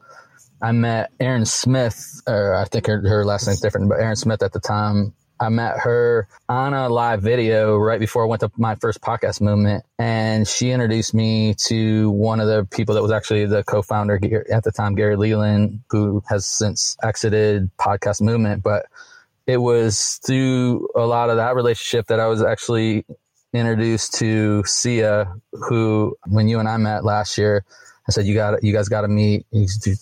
I 0.62 0.72
met 0.72 1.10
Aaron 1.20 1.44
Smith, 1.44 2.22
or 2.26 2.54
I 2.54 2.64
think 2.64 2.86
her, 2.86 3.00
her 3.08 3.24
last 3.24 3.46
name's 3.46 3.60
different, 3.60 3.88
but 3.88 3.98
Aaron 3.98 4.16
Smith 4.16 4.42
at 4.42 4.52
the 4.52 4.60
time 4.60 5.14
I 5.40 5.48
met 5.48 5.78
her 5.78 6.28
on 6.50 6.74
a 6.74 6.90
live 6.90 7.22
video 7.22 7.76
right 7.78 7.98
before 7.98 8.24
I 8.24 8.26
went 8.26 8.40
to 8.40 8.50
my 8.58 8.74
first 8.74 9.00
podcast 9.00 9.40
movement. 9.40 9.84
And 9.98 10.46
she 10.46 10.70
introduced 10.70 11.14
me 11.14 11.54
to 11.66 12.10
one 12.10 12.40
of 12.40 12.46
the 12.46 12.66
people 12.70 12.94
that 12.94 13.02
was 13.02 13.10
actually 13.10 13.46
the 13.46 13.64
co 13.64 13.80
founder 13.80 14.20
at 14.52 14.64
the 14.64 14.70
time, 14.70 14.94
Gary 14.94 15.16
Leland, 15.16 15.80
who 15.88 16.22
has 16.28 16.44
since 16.44 16.96
exited 17.02 17.70
podcast 17.78 18.20
movement. 18.20 18.62
But 18.62 18.84
it 19.46 19.56
was 19.56 20.20
through 20.24 20.88
a 20.94 21.06
lot 21.06 21.30
of 21.30 21.36
that 21.36 21.54
relationship 21.54 22.08
that 22.08 22.20
I 22.20 22.26
was 22.26 22.42
actually 22.42 23.06
introduced 23.54 24.14
to 24.14 24.62
Sia, 24.64 25.34
who, 25.52 26.16
when 26.26 26.48
you 26.48 26.58
and 26.58 26.68
I 26.68 26.76
met 26.76 27.02
last 27.02 27.38
year, 27.38 27.64
I 28.06 28.12
said, 28.12 28.26
you 28.26 28.34
got 28.34 28.62
you 28.62 28.72
guys 28.74 28.88
got 28.88 29.02
to 29.02 29.08
meet. 29.08 29.46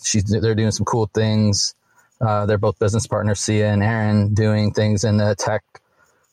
She's, 0.03 0.23
they're 0.25 0.55
doing 0.55 0.71
some 0.71 0.85
cool 0.85 1.09
things 1.13 1.75
uh, 2.21 2.45
they're 2.45 2.57
both 2.57 2.79
business 2.79 3.07
partners, 3.07 3.39
Sia 3.39 3.71
and 3.71 3.83
Aaron, 3.83 4.33
doing 4.33 4.73
things 4.73 5.03
in 5.03 5.17
the 5.17 5.35
tech 5.35 5.63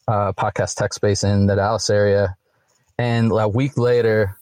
uh, 0.09 0.33
podcast 0.33 0.75
tech 0.77 0.93
space 0.93 1.25
in 1.25 1.47
the 1.47 1.57
Dallas 1.57 1.91
area. 1.91 2.37
And 2.99 3.31
a 3.33 3.49
week 3.49 3.77
later, 3.77 4.37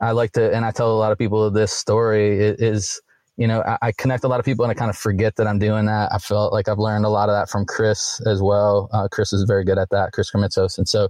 I 0.00 0.12
like 0.12 0.32
to, 0.32 0.54
and 0.54 0.64
I 0.64 0.70
tell 0.70 0.92
a 0.92 0.98
lot 0.98 1.12
of 1.12 1.18
people 1.18 1.50
this 1.50 1.72
story 1.72 2.38
is, 2.38 3.00
you 3.36 3.46
know, 3.46 3.62
I, 3.62 3.78
I, 3.80 3.92
connect 3.92 4.24
a 4.24 4.28
lot 4.28 4.38
of 4.38 4.44
people 4.44 4.64
and 4.64 4.70
I 4.70 4.74
kind 4.74 4.90
of 4.90 4.96
forget 4.96 5.36
that 5.36 5.46
I'm 5.46 5.58
doing 5.58 5.86
that. 5.86 6.12
I 6.12 6.18
felt 6.18 6.52
like 6.52 6.68
I've 6.68 6.78
learned 6.78 7.04
a 7.04 7.08
lot 7.08 7.28
of 7.28 7.34
that 7.34 7.48
from 7.48 7.64
Chris 7.64 8.20
as 8.26 8.42
well. 8.42 8.88
Uh, 8.92 9.08
Chris 9.08 9.32
is 9.32 9.44
very 9.44 9.64
good 9.64 9.78
at 9.78 9.90
that, 9.90 10.12
Chris 10.12 10.30
Krimitsos. 10.30 10.78
And 10.78 10.88
so, 10.88 11.08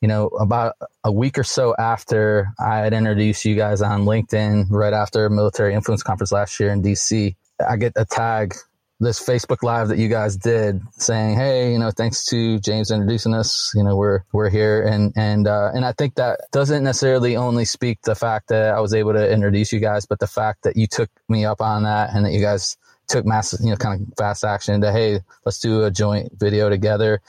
you 0.00 0.08
know, 0.08 0.28
about 0.28 0.76
a 1.04 1.12
week 1.12 1.36
or 1.36 1.44
so 1.44 1.74
after 1.78 2.52
I 2.58 2.78
had 2.78 2.94
introduced 2.94 3.44
you 3.44 3.56
guys 3.56 3.82
on 3.82 4.04
LinkedIn, 4.04 4.66
right 4.70 4.94
after 4.94 5.28
Military 5.28 5.74
Influence 5.74 6.02
Conference 6.02 6.32
last 6.32 6.58
year 6.60 6.72
in 6.72 6.82
DC, 6.82 7.34
I 7.68 7.76
get 7.76 7.92
a 7.96 8.06
tag 8.06 8.54
this 9.00 9.18
Facebook 9.18 9.62
Live 9.62 9.88
that 9.88 9.98
you 9.98 10.08
guys 10.08 10.36
did, 10.36 10.82
saying, 10.92 11.36
"Hey, 11.36 11.72
you 11.72 11.78
know, 11.78 11.90
thanks 11.90 12.24
to 12.26 12.60
James 12.60 12.90
introducing 12.90 13.34
us. 13.34 13.72
You 13.74 13.82
know, 13.82 13.96
we're 13.96 14.20
we're 14.32 14.50
here," 14.50 14.82
and 14.82 15.12
and 15.16 15.46
uh, 15.46 15.70
and 15.74 15.84
I 15.84 15.92
think 15.92 16.16
that 16.16 16.40
doesn't 16.52 16.84
necessarily 16.84 17.34
only 17.34 17.64
speak 17.64 18.02
the 18.02 18.14
fact 18.14 18.48
that 18.48 18.74
I 18.74 18.80
was 18.80 18.92
able 18.92 19.14
to 19.14 19.32
introduce 19.32 19.72
you 19.72 19.80
guys, 19.80 20.04
but 20.04 20.18
the 20.20 20.26
fact 20.26 20.64
that 20.64 20.76
you 20.76 20.86
took 20.86 21.08
me 21.28 21.44
up 21.46 21.62
on 21.62 21.84
that 21.84 22.14
and 22.14 22.26
that 22.26 22.32
you 22.32 22.40
guys 22.40 22.76
took 23.08 23.24
massive, 23.24 23.60
you 23.62 23.70
know, 23.70 23.76
kind 23.76 24.00
of 24.02 24.14
fast 24.16 24.44
action 24.44 24.80
to, 24.82 24.92
hey, 24.92 25.20
let's 25.44 25.58
do 25.58 25.82
a 25.84 25.90
joint 25.90 26.32
video 26.38 26.68
together, 26.68 27.22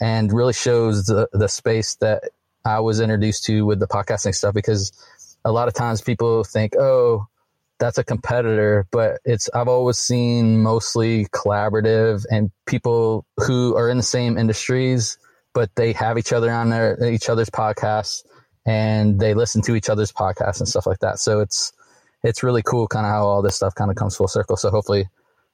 and 0.00 0.32
really 0.32 0.54
shows 0.54 1.06
the 1.06 1.28
the 1.32 1.48
space 1.48 1.96
that 1.96 2.24
I 2.64 2.80
was 2.80 3.00
introduced 3.00 3.44
to 3.44 3.66
with 3.66 3.80
the 3.80 3.86
podcasting 3.86 4.34
stuff 4.34 4.54
because 4.54 4.92
a 5.44 5.52
lot 5.52 5.68
of 5.68 5.74
times 5.74 6.00
people 6.00 6.42
think, 6.42 6.74
oh 6.76 7.28
that's 7.78 7.98
a 7.98 8.04
competitor, 8.04 8.86
but 8.90 9.20
it's 9.24 9.48
I've 9.54 9.68
always 9.68 9.98
seen 9.98 10.62
mostly 10.62 11.26
collaborative 11.26 12.24
and 12.30 12.50
people 12.66 13.24
who 13.36 13.76
are 13.76 13.88
in 13.88 13.96
the 13.96 14.02
same 14.02 14.36
industries, 14.36 15.18
but 15.54 15.70
they 15.76 15.92
have 15.92 16.18
each 16.18 16.32
other 16.32 16.50
on 16.50 16.70
their 16.70 17.02
each 17.04 17.28
other's 17.28 17.50
podcasts 17.50 18.24
and 18.66 19.20
they 19.20 19.34
listen 19.34 19.62
to 19.62 19.74
each 19.74 19.88
other's 19.88 20.12
podcasts 20.12 20.58
and 20.58 20.68
stuff 20.68 20.86
like 20.86 20.98
that. 21.00 21.18
So 21.18 21.40
it's 21.40 21.72
it's 22.22 22.42
really 22.42 22.62
cool 22.62 22.88
kind 22.88 23.06
of 23.06 23.12
how 23.12 23.24
all 23.24 23.42
this 23.42 23.56
stuff 23.56 23.74
kind 23.74 23.90
of 23.90 23.96
comes 23.96 24.16
full 24.16 24.28
circle. 24.28 24.56
So 24.56 24.70
hopefully 24.70 25.08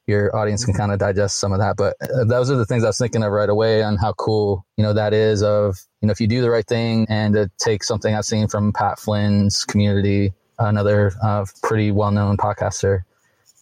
your 0.06 0.34
audience 0.36 0.64
can 0.64 0.74
kind 0.74 0.92
of 0.92 0.98
digest 0.98 1.38
some 1.38 1.52
of 1.52 1.58
that. 1.58 1.76
But 1.76 1.96
uh, 2.02 2.24
those 2.24 2.50
are 2.50 2.56
the 2.56 2.66
things 2.66 2.84
I 2.84 2.88
was 2.88 2.98
thinking 2.98 3.22
of 3.22 3.32
right 3.32 3.48
away 3.48 3.82
on 3.82 3.96
how 3.96 4.12
cool, 4.12 4.66
you 4.76 4.84
know, 4.84 4.92
that 4.92 5.14
is 5.14 5.42
of, 5.42 5.76
you 6.00 6.06
know, 6.06 6.12
if 6.12 6.20
you 6.20 6.26
do 6.26 6.42
the 6.42 6.50
right 6.50 6.66
thing 6.66 7.06
and 7.08 7.34
to 7.34 7.50
take 7.58 7.82
something 7.84 8.14
I've 8.14 8.24
seen 8.24 8.48
from 8.48 8.72
Pat 8.72 8.98
Flynn's 8.98 9.64
community 9.64 10.32
another 10.58 11.12
uh, 11.22 11.44
pretty 11.62 11.90
well 11.90 12.10
known 12.10 12.36
podcaster 12.36 13.02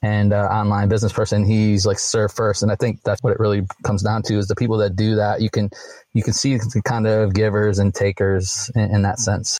and 0.02 0.32
uh, 0.32 0.46
online 0.46 0.88
business 0.88 1.12
person. 1.12 1.44
He's 1.44 1.86
like 1.86 1.98
serve 1.98 2.32
first, 2.32 2.62
and 2.62 2.72
I 2.72 2.76
think 2.76 3.02
that's 3.02 3.22
what 3.22 3.32
it 3.32 3.38
really 3.38 3.62
comes 3.84 4.02
down 4.02 4.22
to 4.22 4.38
is 4.38 4.48
the 4.48 4.56
people 4.56 4.76
that 4.78 4.96
do 4.96 5.16
that. 5.16 5.40
You 5.40 5.50
can 5.50 5.70
you 6.12 6.22
can 6.22 6.32
see 6.32 6.56
the 6.56 6.82
kind 6.84 7.06
of 7.06 7.34
givers 7.34 7.78
and 7.78 7.94
takers 7.94 8.70
in, 8.74 8.96
in 8.96 9.02
that 9.02 9.18
sense. 9.18 9.58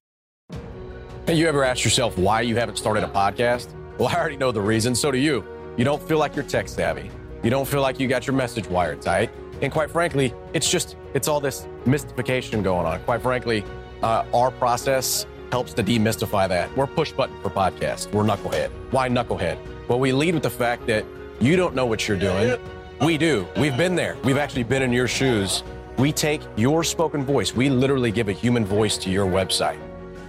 Hey, 1.26 1.34
you 1.34 1.46
ever 1.46 1.62
asked 1.62 1.84
yourself 1.84 2.18
why 2.18 2.40
you 2.40 2.56
haven't 2.56 2.76
started 2.76 3.04
a 3.04 3.08
podcast? 3.08 3.68
Well, 3.96 4.08
I 4.08 4.14
already 4.16 4.36
know 4.36 4.50
the 4.50 4.60
reason. 4.60 4.94
So 4.94 5.12
do 5.12 5.18
you. 5.18 5.44
You 5.76 5.84
don't 5.84 6.02
feel 6.02 6.18
like 6.18 6.34
you're 6.34 6.44
tech 6.44 6.68
savvy. 6.68 7.10
You 7.42 7.50
don't 7.50 7.66
feel 7.66 7.80
like 7.80 8.00
you 8.00 8.08
got 8.08 8.26
your 8.26 8.34
message 8.34 8.66
wired 8.66 9.00
tight. 9.00 9.30
And 9.62 9.72
quite 9.72 9.90
frankly, 9.90 10.34
it's 10.52 10.68
just, 10.68 10.96
it's 11.14 11.28
all 11.28 11.40
this 11.40 11.68
mystification 11.86 12.62
going 12.62 12.86
on. 12.86 13.00
Quite 13.04 13.22
frankly, 13.22 13.64
uh, 14.02 14.24
our 14.34 14.50
process 14.50 15.26
helps 15.52 15.74
to 15.74 15.84
demystify 15.84 16.48
that. 16.48 16.74
We're 16.78 16.86
push 16.86 17.12
button 17.12 17.38
for 17.42 17.50
podcast. 17.50 18.10
We're 18.10 18.24
knucklehead. 18.24 18.70
Why 18.90 19.10
knucklehead? 19.10 19.58
Well, 19.86 20.00
we 20.00 20.10
lead 20.10 20.32
with 20.32 20.42
the 20.42 20.50
fact 20.50 20.86
that 20.86 21.04
you 21.40 21.56
don't 21.56 21.74
know 21.74 21.84
what 21.84 22.08
you're 22.08 22.18
doing. 22.18 22.58
We 23.02 23.18
do. 23.18 23.46
We've 23.58 23.76
been 23.76 23.94
there. 23.94 24.16
We've 24.24 24.38
actually 24.38 24.62
been 24.62 24.80
in 24.80 24.94
your 24.94 25.06
shoes. 25.06 25.62
We 25.98 26.10
take 26.10 26.40
your 26.56 26.82
spoken 26.82 27.22
voice. 27.22 27.54
We 27.54 27.68
literally 27.68 28.10
give 28.10 28.28
a 28.28 28.32
human 28.32 28.64
voice 28.64 28.96
to 28.98 29.10
your 29.10 29.26
website. 29.26 29.78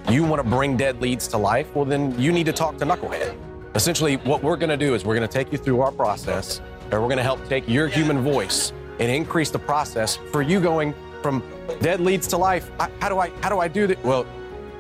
You 0.09 0.25
want 0.25 0.43
to 0.43 0.49
bring 0.49 0.75
dead 0.75 1.01
leads 1.01 1.29
to 1.29 1.37
life? 1.37 1.73
Well, 1.73 1.85
then 1.85 2.19
you 2.19 2.33
need 2.33 2.45
to 2.47 2.53
talk 2.53 2.77
to 2.79 2.85
Knucklehead. 2.85 3.33
Essentially, 3.75 4.17
what 4.17 4.43
we're 4.43 4.57
going 4.57 4.71
to 4.71 4.85
do 4.85 4.93
is 4.93 5.05
we're 5.05 5.15
going 5.15 5.27
to 5.27 5.33
take 5.33 5.53
you 5.53 5.57
through 5.57 5.79
our 5.79 5.91
process, 5.93 6.59
and 6.91 7.01
we're 7.01 7.07
going 7.07 7.17
to 7.17 7.23
help 7.23 7.47
take 7.47 7.65
your 7.69 7.87
human 7.87 8.19
voice 8.21 8.73
and 8.99 9.09
increase 9.09 9.51
the 9.51 9.59
process 9.59 10.17
for 10.33 10.41
you 10.41 10.59
going 10.59 10.93
from 11.21 11.41
dead 11.79 12.01
leads 12.01 12.27
to 12.27 12.37
life. 12.37 12.69
How 12.99 13.07
do 13.07 13.19
I 13.19 13.29
how 13.41 13.47
do 13.47 13.59
I 13.59 13.69
do 13.69 13.87
that? 13.87 14.03
Well, 14.03 14.25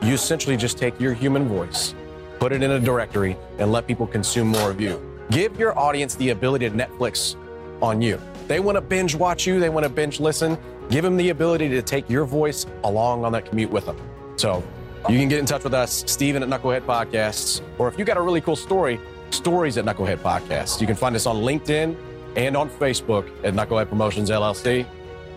you 0.03 0.13
essentially 0.13 0.57
just 0.57 0.77
take 0.77 0.99
your 0.99 1.13
human 1.13 1.47
voice, 1.47 1.95
put 2.39 2.51
it 2.51 2.61
in 2.61 2.71
a 2.71 2.79
directory, 2.79 3.37
and 3.57 3.71
let 3.71 3.87
people 3.87 4.05
consume 4.05 4.49
more 4.49 4.69
of 4.69 4.81
you. 4.81 5.01
Give 5.31 5.57
your 5.57 5.77
audience 5.79 6.15
the 6.15 6.29
ability 6.29 6.69
to 6.69 6.75
Netflix 6.75 7.35
on 7.81 8.01
you. 8.01 8.19
They 8.47 8.59
want 8.59 8.75
to 8.75 8.81
binge 8.81 9.15
watch 9.15 9.47
you, 9.47 9.59
they 9.59 9.69
want 9.69 9.85
to 9.85 9.89
binge 9.89 10.19
listen. 10.19 10.57
Give 10.89 11.03
them 11.03 11.15
the 11.15 11.29
ability 11.29 11.69
to 11.69 11.81
take 11.81 12.09
your 12.09 12.25
voice 12.25 12.65
along 12.83 13.23
on 13.23 13.31
that 13.31 13.45
commute 13.45 13.71
with 13.71 13.85
them. 13.85 13.97
So 14.35 14.61
you 15.07 15.17
can 15.17 15.29
get 15.29 15.39
in 15.39 15.45
touch 15.45 15.63
with 15.63 15.73
us, 15.73 16.03
Steven 16.05 16.43
at 16.43 16.49
Knucklehead 16.49 16.81
Podcasts, 16.81 17.61
or 17.77 17.87
if 17.87 17.97
you 17.97 18.03
got 18.03 18.17
a 18.17 18.21
really 18.21 18.41
cool 18.41 18.57
story, 18.57 18.99
stories 19.29 19.77
at 19.77 19.85
Knucklehead 19.85 20.17
Podcasts. 20.17 20.81
You 20.81 20.87
can 20.87 20.97
find 20.97 21.15
us 21.15 21.25
on 21.25 21.37
LinkedIn 21.37 21.95
and 22.35 22.57
on 22.57 22.69
Facebook 22.69 23.29
at 23.45 23.53
Knucklehead 23.53 23.87
Promotions 23.87 24.29
LLC 24.29 24.85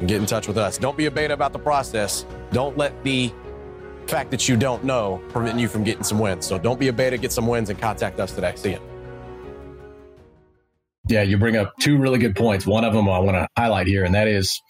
and 0.00 0.08
get 0.08 0.20
in 0.20 0.26
touch 0.26 0.48
with 0.48 0.58
us. 0.58 0.76
Don't 0.76 0.96
be 0.96 1.06
a 1.06 1.10
beta 1.10 1.34
about 1.34 1.52
the 1.52 1.58
process. 1.58 2.26
Don't 2.50 2.76
let 2.76 3.02
the 3.04 3.32
fact 4.08 4.30
that 4.30 4.48
you 4.48 4.56
don't 4.56 4.84
know 4.84 5.20
preventing 5.28 5.60
you 5.60 5.68
from 5.68 5.84
getting 5.84 6.04
some 6.04 6.18
wins. 6.18 6.46
So 6.46 6.58
don't 6.58 6.78
be 6.78 6.88
a 6.88 6.92
beta, 6.92 7.18
get 7.18 7.32
some 7.32 7.46
wins 7.46 7.70
and 7.70 7.78
contact 7.78 8.20
us 8.20 8.32
today. 8.32 8.52
See 8.56 8.72
you. 8.72 8.80
Yeah, 11.08 11.22
you 11.22 11.38
bring 11.38 11.56
up 11.56 11.72
two 11.78 11.98
really 11.98 12.18
good 12.18 12.34
points. 12.34 12.66
One 12.66 12.84
of 12.84 12.92
them 12.92 13.08
I 13.08 13.20
want 13.20 13.36
to 13.36 13.46
highlight 13.56 13.86
here, 13.86 14.04
and 14.04 14.12
that 14.16 14.26
is 14.26 14.60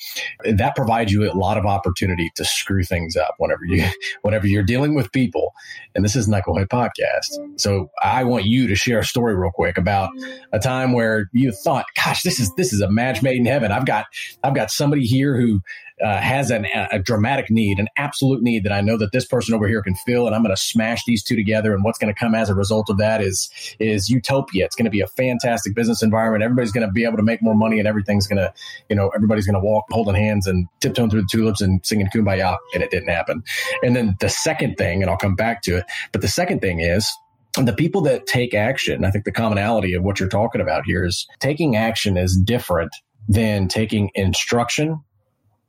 that 0.45 0.76
provides 0.76 1.11
you 1.11 1.31
a 1.31 1.33
lot 1.33 1.57
of 1.57 1.64
opportunity 1.64 2.31
to 2.37 2.45
screw 2.45 2.83
things 2.83 3.16
up 3.16 3.37
whenever 3.38 3.64
you 3.64 3.87
whenever 4.23 4.47
you're 4.47 4.62
dealing 4.62 4.95
with 4.95 5.11
people. 5.12 5.55
And 5.95 6.05
this 6.05 6.14
is 6.14 6.28
Knucklehead 6.28 6.69
Podcast. 6.69 7.59
So 7.59 7.90
I 8.02 8.25
want 8.25 8.45
you 8.45 8.66
to 8.66 8.75
share 8.75 8.99
a 8.99 9.05
story 9.05 9.35
real 9.35 9.50
quick 9.50 9.78
about 9.78 10.11
a 10.52 10.59
time 10.59 10.93
where 10.93 11.31
you 11.33 11.52
thought, 11.52 11.87
gosh, 12.05 12.23
this 12.23 12.38
is 12.38 12.52
this 12.57 12.71
is 12.71 12.83
a 12.83 12.90
match 12.90 13.23
made 13.23 13.38
in 13.38 13.47
heaven. 13.47 13.73
I've 13.73 13.87
got 13.87 14.05
I've 14.45 14.55
got 14.55 14.71
somebody 14.71 15.07
here 15.07 15.40
who 15.40 15.62
uh, 16.03 16.21
has 16.21 16.50
an, 16.50 16.67
a 16.93 16.99
dramatic 16.99 17.50
need, 17.50 17.79
an 17.79 17.88
absolute 17.97 18.43
need 18.43 18.65
that 18.65 18.73
I 18.73 18.81
know 18.81 18.99
that 18.99 19.12
this 19.12 19.25
person 19.25 19.55
over 19.55 19.67
here 19.67 19.83
can 19.83 19.95
fill, 19.95 20.26
and 20.26 20.35
I'm 20.35 20.43
going 20.43 20.55
to 20.55 20.61
smash 20.61 21.05
these 21.07 21.23
two 21.23 21.37
together. 21.37 21.75
And 21.75 21.83
what's 21.85 21.99
going 21.99 22.12
to 22.12 22.19
come 22.19 22.35
as 22.35 22.50
a 22.50 22.55
result 22.55 22.91
of 22.91 22.99
that 22.99 23.23
is 23.23 23.50
is 23.79 24.09
utopia. 24.09 24.65
It's 24.65 24.76
going 24.76 24.85
to 24.85 24.91
be 24.91 25.00
a 25.00 25.07
fantastic 25.07 25.75
business 25.75 26.03
environment. 26.03 26.45
Everybody's 26.45 26.73
going 26.73 26.87
to 26.87 26.93
be 26.93 27.05
able 27.05 27.17
to 27.17 27.23
make 27.23 27.43
more 27.43 27.55
money, 27.55 27.79
and 27.79 27.88
everything's 27.88 28.26
going 28.26 28.38
to, 28.38 28.53
you 28.88 28.97
know, 28.97 29.09
everybody's 29.15 29.47
going 29.47 29.61
to 29.61 29.67
walk 29.67 29.85
holding 29.91 30.15
hands 30.15 30.47
and 30.47 30.69
tiptoeing 30.81 31.11
through 31.11 31.23
the 31.23 31.29
tulips 31.31 31.61
and 31.61 31.85
singing 31.85 32.09
kumbaya. 32.15 32.57
And 32.75 32.83
it 32.83 32.91
didn't 32.91 33.09
happen. 33.09 33.43
And 33.83 33.97
then 33.97 34.17
the 34.21 34.29
second 34.29 34.76
thing, 34.76 35.03
and 35.03 35.11
I'll 35.11 35.17
come 35.17 35.35
back 35.35 35.62
to 35.62 35.79
it, 35.79 35.87
but 36.12 36.21
the 36.21 36.29
second 36.29 36.61
thing 36.61 36.81
is 36.81 37.11
the 37.65 37.73
people 37.73 38.03
that 38.03 38.26
take 38.26 38.53
action, 38.53 39.05
I 39.05 39.11
think 39.11 39.25
the 39.25 39.33
commonality 39.33 39.95
of 39.95 40.03
what 40.03 40.21
you're 40.21 40.29
talking 40.29 40.61
about 40.61 40.85
here 40.85 41.05
is 41.05 41.26
taking 41.41 41.75
action 41.75 42.17
is 42.17 42.37
different 42.37 42.91
than 43.29 43.69
taking 43.69 44.11
instruction 44.15 45.00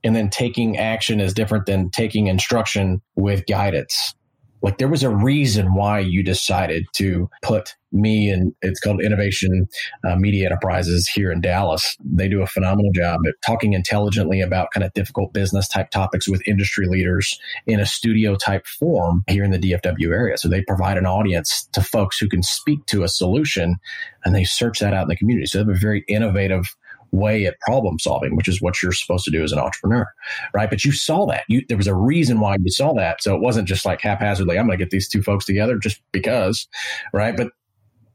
and 0.04 0.16
then 0.16 0.30
taking 0.30 0.78
action 0.78 1.20
is 1.20 1.34
different 1.34 1.66
than 1.66 1.90
taking 1.90 2.28
instruction 2.28 3.02
with 3.16 3.46
guidance. 3.48 4.16
Like 4.62 4.80
there 4.80 4.88
was 4.88 5.04
a 5.04 5.10
reason 5.10 5.76
why 5.76 6.00
you 6.00 6.24
decided 6.24 6.86
to 6.94 7.30
put 7.44 7.76
me 7.92 8.30
and 8.30 8.54
it's 8.62 8.80
called 8.80 9.02
Innovation 9.02 9.68
uh, 10.06 10.16
Media 10.16 10.48
Enterprises 10.48 11.08
here 11.08 11.32
in 11.32 11.42
Dallas. 11.42 11.96
They 12.04 12.28
do 12.28 12.42
a 12.42 12.48
phenomenal 12.48 12.92
job 12.94 13.22
at 13.28 13.36
talking 13.46 13.74
intelligently 13.74 14.42
about 14.42 14.72
kind 14.74 14.84
of 14.84 14.94
difficult 14.94 15.32
business 15.32 15.68
type 15.68 15.90
topics 15.90 16.28
with 16.28 16.46
industry 16.46 16.88
leaders 16.88 17.40
in 17.66 17.80
a 17.80 17.86
studio 17.86 18.36
type 18.36 18.66
form 18.66 19.24
here 19.28 19.44
in 19.44 19.52
the 19.52 19.60
DFW 19.60 20.12
area. 20.12 20.38
So 20.38 20.50
they 20.50 20.64
provide 20.64 20.98
an 20.98 21.06
audience 21.06 21.68
to 21.74 21.82
folks 21.82 22.18
who 22.18 22.28
can 22.28 22.44
speak 22.44 22.86
to 22.88 23.04
a 23.04 23.08
solution 23.08 23.78
and 24.26 24.36
they 24.36 24.44
search 24.44 24.80
that 24.80 24.94
out 24.94 25.04
in 25.04 25.10
the 25.10 25.16
community. 25.16 25.46
So 25.46 25.60
they 25.60 25.70
have 25.70 25.78
a 25.78 25.80
very 25.80 26.04
innovative 26.08 26.76
way 27.12 27.46
at 27.46 27.60
problem 27.62 28.00
solving, 28.00 28.36
which 28.36 28.48
is 28.48 28.62
what 28.62 28.82
you're 28.82 28.92
supposed 28.92 29.26
to 29.26 29.32
do 29.32 29.44
as 29.44 29.52
an 29.52 29.60
entrepreneur, 29.60 30.08
right? 30.54 30.70
But 30.70 30.84
you 30.84 30.92
saw 30.92 31.26
that. 31.28 31.44
You, 31.48 31.64
there 31.68 31.78
was 31.78 31.88
a 31.88 31.96
reason 31.96 32.40
why 32.40 32.58
you 32.62 32.70
saw 32.70 32.94
that. 32.94 33.22
So 33.24 33.36
it 33.36 33.42
wasn't 33.42 33.68
just 33.68 33.86
like 33.86 34.02
haphazardly, 34.02 34.58
I'm 34.58 34.68
going 34.68 34.78
to 34.78 34.84
get 34.84 34.92
these 34.92 35.08
two 35.08 35.22
folks 35.22 35.46
together 35.46 35.78
just 35.78 36.02
because, 36.12 36.68
right? 37.14 37.36
But 37.36 37.52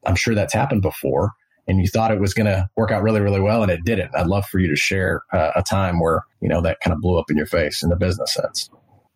I'm 0.06 0.16
sure 0.16 0.34
that's 0.34 0.54
happened 0.54 0.82
before 0.82 1.32
and 1.66 1.78
you 1.78 1.88
thought 1.88 2.10
it 2.10 2.20
was 2.20 2.34
going 2.34 2.46
to 2.46 2.68
work 2.76 2.90
out 2.90 3.02
really, 3.02 3.20
really 3.20 3.40
well 3.40 3.62
and 3.62 3.70
it 3.70 3.84
didn't. 3.84 4.10
I'd 4.16 4.26
love 4.26 4.46
for 4.46 4.58
you 4.58 4.68
to 4.68 4.76
share 4.76 5.22
uh, 5.32 5.52
a 5.54 5.62
time 5.62 6.00
where, 6.00 6.24
you 6.40 6.48
know, 6.48 6.60
that 6.62 6.80
kind 6.80 6.94
of 6.94 7.00
blew 7.00 7.18
up 7.18 7.30
in 7.30 7.36
your 7.36 7.46
face 7.46 7.82
in 7.82 7.88
the 7.88 7.96
business 7.96 8.34
sense. 8.34 8.70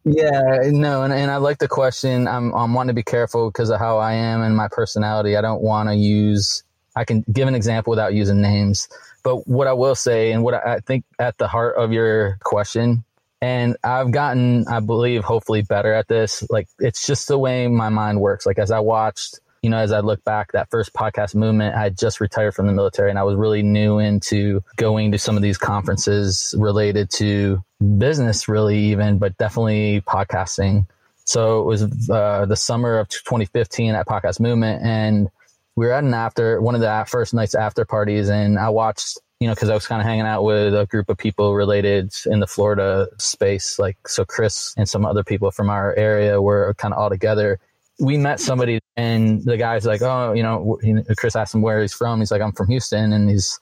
Yeah, 0.08 0.60
no, 0.66 1.02
and, 1.02 1.12
and 1.12 1.32
I 1.32 1.38
like 1.38 1.58
the 1.58 1.66
question. 1.66 2.28
I'm 2.28 2.54
I'm 2.54 2.74
wanting 2.74 2.90
to 2.90 2.94
be 2.94 3.02
careful 3.02 3.50
because 3.50 3.70
of 3.70 3.80
how 3.80 3.98
I 3.98 4.12
am 4.12 4.40
and 4.40 4.56
my 4.56 4.68
personality. 4.70 5.36
I 5.36 5.40
don't 5.40 5.62
want 5.62 5.88
to 5.88 5.96
use. 5.96 6.62
I 6.94 7.04
can 7.04 7.24
give 7.32 7.48
an 7.48 7.56
example 7.56 7.90
without 7.90 8.14
using 8.14 8.40
names. 8.40 8.88
But 9.26 9.48
what 9.48 9.66
I 9.66 9.72
will 9.72 9.96
say, 9.96 10.30
and 10.30 10.44
what 10.44 10.54
I 10.54 10.78
think 10.78 11.04
at 11.18 11.36
the 11.36 11.48
heart 11.48 11.74
of 11.78 11.92
your 11.92 12.38
question, 12.44 13.02
and 13.40 13.76
I've 13.82 14.12
gotten, 14.12 14.68
I 14.68 14.78
believe, 14.78 15.24
hopefully 15.24 15.62
better 15.62 15.92
at 15.92 16.06
this. 16.06 16.44
Like 16.48 16.68
it's 16.78 17.04
just 17.04 17.26
the 17.26 17.36
way 17.36 17.66
my 17.66 17.88
mind 17.88 18.20
works. 18.20 18.46
Like 18.46 18.60
as 18.60 18.70
I 18.70 18.78
watched, 18.78 19.40
you 19.62 19.70
know, 19.70 19.78
as 19.78 19.90
I 19.90 19.98
look 19.98 20.22
back, 20.22 20.52
that 20.52 20.70
first 20.70 20.92
podcast 20.92 21.34
movement, 21.34 21.74
I 21.74 21.82
had 21.82 21.98
just 21.98 22.20
retired 22.20 22.54
from 22.54 22.68
the 22.68 22.72
military 22.72 23.10
and 23.10 23.18
I 23.18 23.24
was 23.24 23.34
really 23.34 23.64
new 23.64 23.98
into 23.98 24.62
going 24.76 25.10
to 25.10 25.18
some 25.18 25.34
of 25.34 25.42
these 25.42 25.58
conferences 25.58 26.54
related 26.56 27.10
to 27.14 27.64
business, 27.98 28.46
really, 28.46 28.78
even, 28.78 29.18
but 29.18 29.36
definitely 29.38 30.02
podcasting. 30.02 30.86
So 31.24 31.62
it 31.62 31.64
was 31.64 32.08
uh, 32.08 32.46
the 32.46 32.54
summer 32.54 33.00
of 33.00 33.08
2015 33.08 33.96
at 33.96 34.06
Podcast 34.06 34.38
Movement, 34.38 34.84
and 34.84 35.30
we 35.76 35.86
were 35.86 35.92
at 35.92 36.04
an 36.04 36.14
after 36.14 36.60
one 36.60 36.74
of 36.74 36.80
the 36.80 37.04
first 37.06 37.34
nights 37.34 37.54
after 37.54 37.84
parties, 37.84 38.28
and 38.28 38.58
I 38.58 38.70
watched 38.70 39.18
you 39.40 39.46
know, 39.46 39.54
because 39.54 39.68
I 39.68 39.74
was 39.74 39.86
kind 39.86 40.00
of 40.00 40.06
hanging 40.06 40.24
out 40.24 40.44
with 40.44 40.74
a 40.74 40.86
group 40.86 41.10
of 41.10 41.18
people 41.18 41.54
related 41.54 42.14
in 42.24 42.40
the 42.40 42.46
Florida 42.46 43.08
space. 43.18 43.78
Like, 43.78 44.08
so 44.08 44.24
Chris 44.24 44.74
and 44.76 44.88
some 44.88 45.04
other 45.04 45.22
people 45.22 45.50
from 45.50 45.68
our 45.68 45.94
area 45.94 46.40
were 46.40 46.72
kind 46.74 46.94
of 46.94 46.98
all 47.00 47.10
together. 47.10 47.60
We 47.98 48.16
met 48.16 48.40
somebody, 48.40 48.80
and 48.96 49.44
the 49.44 49.58
guy's 49.58 49.84
like, 49.84 50.00
Oh, 50.02 50.32
you 50.32 50.42
know, 50.42 50.78
Chris 51.18 51.36
asked 51.36 51.54
him 51.54 51.62
where 51.62 51.80
he's 51.82 51.92
from. 51.92 52.20
He's 52.20 52.30
like, 52.30 52.40
I'm 52.40 52.52
from 52.52 52.68
Houston. 52.68 53.12
And 53.12 53.28
he's, 53.28 53.58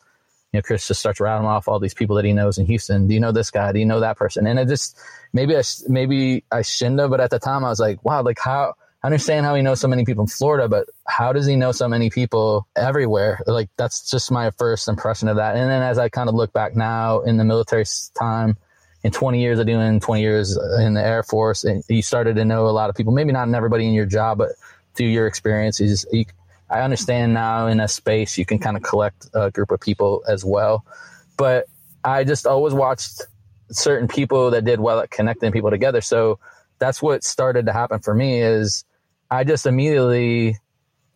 you 0.52 0.58
know, 0.58 0.62
Chris 0.62 0.86
just 0.86 1.00
starts 1.00 1.18
rattling 1.18 1.48
off 1.48 1.66
all 1.66 1.80
these 1.80 1.94
people 1.94 2.14
that 2.16 2.24
he 2.24 2.32
knows 2.32 2.58
in 2.58 2.66
Houston. 2.66 3.08
Do 3.08 3.14
you 3.14 3.20
know 3.20 3.32
this 3.32 3.50
guy? 3.50 3.72
Do 3.72 3.80
you 3.80 3.86
know 3.86 4.00
that 4.00 4.16
person? 4.16 4.46
And 4.46 4.58
it 4.60 4.68
just, 4.68 4.96
maybe 5.32 5.56
I, 5.56 5.62
maybe 5.88 6.44
I 6.52 6.62
shouldn't 6.62 7.00
have, 7.00 7.10
but 7.10 7.20
at 7.20 7.30
the 7.30 7.40
time 7.40 7.64
I 7.64 7.70
was 7.70 7.80
like, 7.80 8.04
wow, 8.04 8.22
like 8.22 8.38
how, 8.38 8.74
I 9.04 9.06
understand 9.08 9.44
how 9.44 9.54
he 9.54 9.60
knows 9.60 9.80
so 9.80 9.88
many 9.88 10.06
people 10.06 10.22
in 10.22 10.28
Florida, 10.28 10.66
but 10.66 10.88
how 11.06 11.30
does 11.34 11.44
he 11.44 11.56
know 11.56 11.72
so 11.72 11.86
many 11.86 12.08
people 12.08 12.66
everywhere? 12.74 13.38
Like 13.46 13.68
that's 13.76 14.10
just 14.10 14.30
my 14.30 14.50
first 14.52 14.88
impression 14.88 15.28
of 15.28 15.36
that. 15.36 15.56
And 15.56 15.70
then 15.70 15.82
as 15.82 15.98
I 15.98 16.08
kind 16.08 16.26
of 16.26 16.34
look 16.34 16.54
back 16.54 16.74
now 16.74 17.20
in 17.20 17.36
the 17.36 17.44
military 17.44 17.84
time, 18.18 18.56
in 19.02 19.12
20 19.12 19.42
years 19.42 19.58
of 19.58 19.66
doing 19.66 20.00
20 20.00 20.22
years 20.22 20.56
uh, 20.56 20.78
in 20.80 20.94
the 20.94 21.04
Air 21.04 21.22
Force, 21.22 21.64
and 21.64 21.84
you 21.86 22.00
started 22.00 22.36
to 22.36 22.46
know 22.46 22.66
a 22.66 22.72
lot 22.72 22.88
of 22.88 22.96
people. 22.96 23.12
Maybe 23.12 23.30
not 23.30 23.46
everybody 23.52 23.86
in 23.86 23.92
your 23.92 24.06
job, 24.06 24.38
but 24.38 24.52
through 24.94 25.08
your 25.08 25.26
experiences, 25.26 26.06
you, 26.10 26.24
I 26.70 26.80
understand 26.80 27.34
now 27.34 27.66
in 27.66 27.80
a 27.80 27.88
space 27.88 28.38
you 28.38 28.46
can 28.46 28.58
kind 28.58 28.74
of 28.74 28.82
collect 28.82 29.28
a 29.34 29.50
group 29.50 29.70
of 29.70 29.80
people 29.80 30.24
as 30.26 30.46
well. 30.46 30.82
But 31.36 31.66
I 32.04 32.24
just 32.24 32.46
always 32.46 32.72
watched 32.72 33.20
certain 33.70 34.08
people 34.08 34.50
that 34.52 34.64
did 34.64 34.80
well 34.80 35.00
at 35.00 35.10
connecting 35.10 35.52
people 35.52 35.68
together. 35.68 36.00
So 36.00 36.38
that's 36.78 37.02
what 37.02 37.22
started 37.22 37.66
to 37.66 37.72
happen 37.74 38.00
for 38.00 38.14
me 38.14 38.40
is 38.40 38.86
I 39.34 39.44
just 39.44 39.66
immediately 39.66 40.58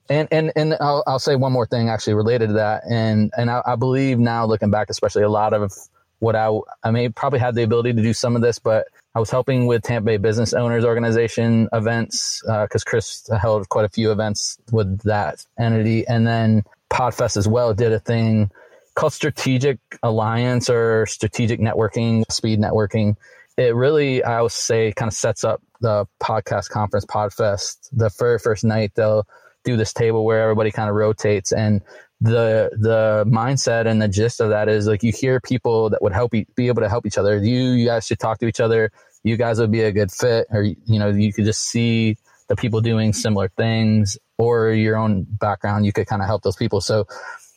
and 0.08 0.28
and 0.30 0.52
and 0.56 0.74
I'll, 0.80 1.02
I'll 1.06 1.18
say 1.18 1.36
one 1.36 1.52
more 1.52 1.66
thing 1.66 1.88
actually 1.88 2.14
related 2.14 2.48
to 2.48 2.52
that. 2.54 2.82
And 2.88 3.32
and 3.36 3.50
I, 3.50 3.62
I, 3.66 3.76
believe 3.76 4.18
now 4.18 4.46
looking 4.46 4.70
back 4.70 4.88
especially 4.90 5.22
a 5.22 5.28
lot 5.28 5.52
of 5.52 5.72
what 6.18 6.34
I 6.34 6.50
I 6.82 6.90
may 6.90 7.08
probably 7.08 7.38
had 7.38 7.54
the 7.54 7.62
ability 7.62 7.92
to 7.92 8.02
do 8.02 8.12
some 8.12 8.34
of 8.36 8.42
this 8.42 8.58
but 8.58 8.86
I 9.14 9.20
was 9.20 9.30
helping 9.30 9.66
with 9.66 9.82
Tampa 9.82 10.06
Bay 10.06 10.16
Business 10.16 10.52
Owners 10.52 10.84
Organization 10.84 11.68
events 11.72 12.40
because 12.42 12.82
uh, 12.82 12.88
Chris 12.88 13.28
held 13.40 13.68
quite 13.68 13.84
a 13.84 13.88
few 13.88 14.12
events 14.12 14.58
with 14.70 15.00
that 15.02 15.44
entity. 15.58 16.06
And 16.06 16.26
then 16.26 16.62
Podfest 16.90 17.36
as 17.36 17.48
well 17.48 17.74
did 17.74 17.92
a 17.92 17.98
thing 17.98 18.50
called 18.94 19.12
Strategic 19.12 19.78
Alliance 20.02 20.70
or 20.70 21.06
Strategic 21.06 21.58
Networking 21.58 22.30
Speed 22.30 22.60
Networking 22.60 23.16
it 23.58 23.74
really, 23.74 24.22
I 24.22 24.40
would 24.40 24.52
say, 24.52 24.92
kind 24.92 25.08
of 25.08 25.14
sets 25.14 25.44
up 25.44 25.60
the 25.80 26.06
podcast 26.22 26.70
conference, 26.70 27.04
Podfest. 27.04 27.88
The 27.92 28.10
very 28.18 28.38
first 28.38 28.64
night, 28.64 28.92
they'll 28.94 29.26
do 29.64 29.76
this 29.76 29.92
table 29.92 30.24
where 30.24 30.40
everybody 30.42 30.70
kind 30.70 30.88
of 30.88 30.96
rotates, 30.96 31.52
and 31.52 31.82
the 32.20 32.70
the 32.80 33.24
mindset 33.28 33.86
and 33.86 34.00
the 34.00 34.08
gist 34.08 34.40
of 34.40 34.48
that 34.48 34.68
is 34.68 34.86
like 34.86 35.02
you 35.02 35.12
hear 35.12 35.40
people 35.40 35.90
that 35.90 36.00
would 36.02 36.12
help 36.12 36.32
be 36.32 36.46
able 36.58 36.82
to 36.82 36.88
help 36.88 37.04
each 37.04 37.18
other. 37.18 37.36
You 37.36 37.72
you 37.72 37.86
guys 37.86 38.06
should 38.06 38.18
talk 38.18 38.38
to 38.38 38.46
each 38.46 38.60
other. 38.60 38.90
You 39.24 39.36
guys 39.36 39.60
would 39.60 39.72
be 39.72 39.82
a 39.82 39.92
good 39.92 40.10
fit, 40.10 40.46
or 40.50 40.62
you 40.62 40.98
know, 40.98 41.08
you 41.08 41.32
could 41.32 41.44
just 41.44 41.62
see 41.62 42.16
the 42.48 42.56
people 42.56 42.80
doing 42.80 43.12
similar 43.12 43.48
things 43.56 44.16
or 44.38 44.70
your 44.70 44.96
own 44.96 45.26
background, 45.28 45.84
you 45.84 45.92
could 45.92 46.06
kind 46.06 46.22
of 46.22 46.28
help 46.28 46.42
those 46.42 46.56
people. 46.56 46.80
So 46.80 47.06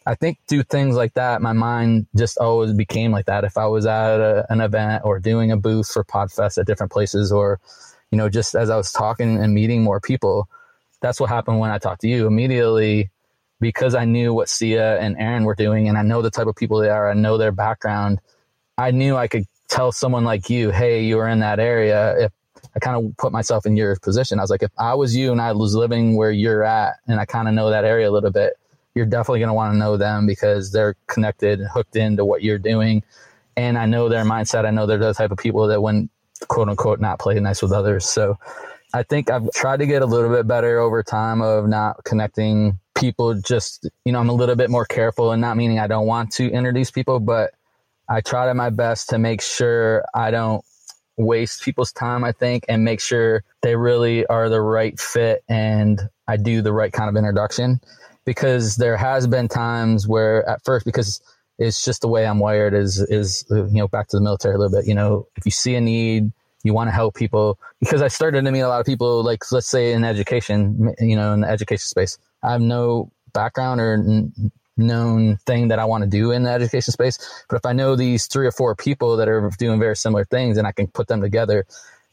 I 0.05 0.15
think 0.15 0.39
through 0.47 0.63
things 0.63 0.95
like 0.95 1.13
that, 1.13 1.41
my 1.41 1.53
mind 1.53 2.07
just 2.15 2.37
always 2.39 2.73
became 2.73 3.11
like 3.11 3.25
that. 3.25 3.43
If 3.43 3.57
I 3.57 3.67
was 3.67 3.85
at 3.85 4.19
a, 4.19 4.45
an 4.49 4.59
event 4.61 5.03
or 5.05 5.19
doing 5.19 5.51
a 5.51 5.57
booth 5.57 5.91
for 5.91 6.03
Podfest 6.03 6.57
at 6.57 6.65
different 6.65 6.91
places, 6.91 7.31
or, 7.31 7.59
you 8.09 8.17
know, 8.17 8.27
just 8.27 8.55
as 8.55 8.69
I 8.69 8.77
was 8.77 8.91
talking 8.91 9.37
and 9.37 9.53
meeting 9.53 9.83
more 9.83 9.99
people, 9.99 10.49
that's 11.01 11.19
what 11.19 11.29
happened 11.29 11.59
when 11.59 11.71
I 11.71 11.77
talked 11.77 12.01
to 12.01 12.07
you 12.07 12.25
immediately 12.25 13.09
because 13.59 13.93
I 13.93 14.05
knew 14.05 14.33
what 14.33 14.49
Sia 14.49 14.99
and 14.99 15.15
Aaron 15.19 15.43
were 15.43 15.55
doing 15.55 15.87
and 15.87 15.97
I 15.97 16.01
know 16.01 16.21
the 16.21 16.31
type 16.31 16.47
of 16.47 16.55
people 16.55 16.79
they 16.79 16.89
are, 16.89 17.09
I 17.09 17.13
know 17.13 17.37
their 17.37 17.51
background. 17.51 18.19
I 18.77 18.89
knew 18.89 19.15
I 19.15 19.27
could 19.27 19.45
tell 19.67 19.91
someone 19.91 20.23
like 20.23 20.49
you, 20.49 20.71
hey, 20.71 21.03
you 21.03 21.17
were 21.17 21.27
in 21.27 21.39
that 21.39 21.59
area. 21.59 22.25
If 22.25 22.31
I 22.75 22.79
kind 22.79 22.97
of 22.97 23.15
put 23.17 23.31
myself 23.31 23.67
in 23.67 23.77
your 23.77 23.95
position, 23.97 24.39
I 24.39 24.41
was 24.41 24.49
like, 24.49 24.63
if 24.63 24.71
I 24.79 24.95
was 24.95 25.15
you 25.15 25.31
and 25.31 25.39
I 25.39 25.51
was 25.51 25.75
living 25.75 26.15
where 26.15 26.31
you're 26.31 26.63
at 26.63 26.95
and 27.07 27.19
I 27.19 27.25
kind 27.25 27.47
of 27.47 27.53
know 27.53 27.69
that 27.69 27.85
area 27.85 28.09
a 28.09 28.11
little 28.11 28.31
bit, 28.31 28.53
you're 28.95 29.05
definitely 29.05 29.39
going 29.39 29.49
to 29.49 29.53
want 29.53 29.73
to 29.73 29.77
know 29.77 29.97
them 29.97 30.25
because 30.25 30.71
they're 30.71 30.95
connected, 31.07 31.59
hooked 31.61 31.95
into 31.95 32.25
what 32.25 32.43
you're 32.43 32.59
doing. 32.59 33.03
And 33.55 33.77
I 33.77 33.85
know 33.85 34.09
their 34.09 34.23
mindset. 34.23 34.65
I 34.65 34.71
know 34.71 34.85
they're 34.85 34.97
the 34.97 35.13
type 35.13 35.31
of 35.31 35.37
people 35.37 35.67
that 35.67 35.81
when 35.81 36.09
quote 36.47 36.69
unquote 36.69 36.99
not 36.99 37.19
play 37.19 37.39
nice 37.39 37.61
with 37.61 37.71
others. 37.71 38.05
So 38.05 38.37
I 38.93 39.03
think 39.03 39.29
I've 39.29 39.49
tried 39.51 39.77
to 39.79 39.85
get 39.85 40.01
a 40.01 40.05
little 40.05 40.29
bit 40.29 40.47
better 40.47 40.79
over 40.79 41.03
time 41.03 41.41
of 41.41 41.67
not 41.67 42.03
connecting 42.03 42.79
people. 42.95 43.35
Just, 43.35 43.89
you 44.03 44.11
know, 44.11 44.19
I'm 44.19 44.29
a 44.29 44.33
little 44.33 44.55
bit 44.55 44.69
more 44.69 44.85
careful 44.85 45.31
and 45.31 45.41
not 45.41 45.55
meaning 45.55 45.79
I 45.79 45.87
don't 45.87 46.07
want 46.07 46.31
to 46.33 46.49
introduce 46.49 46.91
people, 46.91 47.19
but 47.19 47.51
I 48.09 48.19
try 48.21 48.47
to 48.47 48.53
my 48.53 48.69
best 48.69 49.09
to 49.09 49.17
make 49.17 49.41
sure 49.41 50.03
I 50.13 50.31
don't 50.31 50.65
waste 51.15 51.63
people's 51.63 51.93
time, 51.93 52.23
I 52.23 52.33
think, 52.33 52.65
and 52.67 52.83
make 52.83 52.99
sure 52.99 53.43
they 53.61 53.75
really 53.75 54.25
are 54.25 54.49
the 54.49 54.59
right 54.59 54.99
fit 54.99 55.43
and 55.47 56.01
I 56.27 56.37
do 56.37 56.61
the 56.61 56.73
right 56.73 56.91
kind 56.91 57.09
of 57.09 57.15
introduction 57.15 57.79
because 58.25 58.75
there 58.75 58.97
has 58.97 59.27
been 59.27 59.47
times 59.47 60.07
where 60.07 60.47
at 60.47 60.63
first 60.63 60.85
because 60.85 61.21
it's 61.57 61.83
just 61.83 62.01
the 62.01 62.07
way 62.07 62.25
I'm 62.25 62.39
wired 62.39 62.73
is 62.73 62.99
is 62.99 63.45
you 63.49 63.67
know 63.71 63.87
back 63.87 64.07
to 64.09 64.17
the 64.17 64.23
military 64.23 64.55
a 64.55 64.57
little 64.57 64.77
bit 64.77 64.87
you 64.87 64.95
know 64.95 65.27
if 65.35 65.45
you 65.45 65.51
see 65.51 65.75
a 65.75 65.81
need 65.81 66.31
you 66.63 66.73
want 66.73 66.87
to 66.87 66.91
help 66.91 67.15
people 67.15 67.57
because 67.79 68.01
I 68.01 68.07
started 68.07 68.43
to 68.43 68.51
meet 68.51 68.61
a 68.61 68.67
lot 68.67 68.79
of 68.79 68.85
people 68.85 69.23
like 69.23 69.43
let's 69.51 69.67
say 69.67 69.93
in 69.93 70.03
education 70.03 70.93
you 70.99 71.15
know 71.15 71.33
in 71.33 71.41
the 71.41 71.49
education 71.49 71.87
space. 71.87 72.17
I 72.43 72.51
have 72.53 72.61
no 72.61 73.11
background 73.33 73.79
or 73.79 73.93
n- 73.93 74.51
known 74.77 75.37
thing 75.37 75.67
that 75.67 75.79
I 75.79 75.85
want 75.85 76.03
to 76.03 76.09
do 76.09 76.31
in 76.31 76.43
the 76.43 76.49
education 76.49 76.91
space 76.91 77.43
but 77.49 77.57
if 77.57 77.65
I 77.65 77.73
know 77.73 77.95
these 77.95 78.27
three 78.27 78.47
or 78.47 78.51
four 78.51 78.75
people 78.75 79.17
that 79.17 79.27
are 79.27 79.51
doing 79.57 79.79
very 79.79 79.95
similar 79.95 80.25
things 80.25 80.57
and 80.57 80.65
I 80.65 80.71
can 80.71 80.87
put 80.87 81.07
them 81.07 81.21
together 81.21 81.65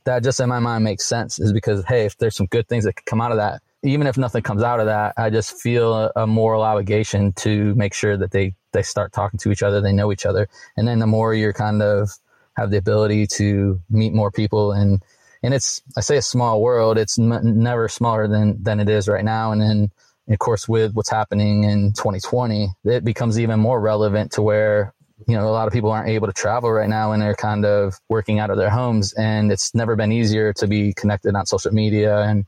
that 0.05 0.23
just 0.23 0.41
in 0.41 0.49
my 0.49 0.59
mind 0.59 0.85
makes 0.85 1.05
sense 1.05 1.39
is 1.39 1.53
because 1.53 1.85
hey 1.87 2.05
if 2.05 2.19
there's 2.19 2.37
some 2.37 2.47
good 2.47 2.69
things 2.69 2.85
that 2.85 2.95
could 2.95 3.07
come 3.07 3.21
out 3.21 3.31
of 3.31 3.39
that 3.39 3.63
even 3.89 4.07
if 4.07 4.19
nothing 4.19 4.43
comes 4.43 4.63
out 4.63 4.81
of 4.81 4.87
that, 4.87 5.15
I 5.17 5.31
just 5.31 5.61
feel 5.61 6.13
a, 6.15 6.27
moral 6.27 6.63
obligation 6.63 7.33
to 7.45 7.75
make 7.75 7.95
sure 7.95 8.17
that 8.17 8.31
they 8.31 8.55
they 8.73 8.83
start 8.83 9.13
talking 9.13 9.39
to 9.39 9.51
each 9.51 9.63
other, 9.63 9.81
they 9.81 9.93
know 9.93 10.13
each 10.13 10.27
other, 10.27 10.47
and 10.77 10.87
then 10.87 10.99
the 10.99 11.07
more 11.07 11.33
you're 11.33 11.55
kind 11.55 11.81
of 11.81 12.11
have 12.59 12.71
the 12.71 12.77
ability 12.77 13.27
to 13.27 13.81
meet 13.89 14.13
more 14.13 14.31
people 14.31 14.73
and 14.73 15.03
and 15.43 15.55
it's 15.55 15.81
I 15.97 16.01
say 16.01 16.17
a 16.19 16.23
small 16.23 16.61
world, 16.61 16.99
it's 16.99 17.17
never 17.19 17.89
smaller 17.89 18.29
than 18.29 18.63
than 18.63 18.79
it 18.79 18.89
is 18.91 19.09
right 19.09 19.25
now, 19.25 19.53
and 19.53 19.61
then 19.61 19.91
of 20.29 20.39
course 20.39 20.69
with 20.69 20.93
what's 20.93 21.11
happening 21.11 21.65
in 21.65 21.93
2020, 21.95 22.69
it 22.85 23.05
becomes 23.05 23.41
even 23.41 23.59
more 23.59 23.81
relevant 23.81 24.33
to 24.33 24.43
where 24.43 24.93
you 25.27 25.35
know 25.35 25.49
a 25.49 25.55
lot 25.59 25.67
of 25.67 25.73
people 25.73 25.91
aren't 25.91 26.11
able 26.11 26.27
to 26.27 26.33
travel 26.35 26.71
right 26.71 26.91
now 26.91 27.13
and 27.13 27.23
they're 27.23 27.35
kind 27.35 27.65
of 27.65 27.99
working 28.11 28.39
out 28.39 28.51
of 28.51 28.59
their 28.59 28.71
homes. 28.71 29.15
And 29.15 29.51
it's 29.51 29.75
never 29.75 29.97
been 29.97 30.13
easier 30.13 30.53
to 30.55 30.67
be 30.67 30.93
connected 30.93 31.35
on 31.35 31.47
social 31.47 31.73
media 31.73 32.19
and 32.21 32.47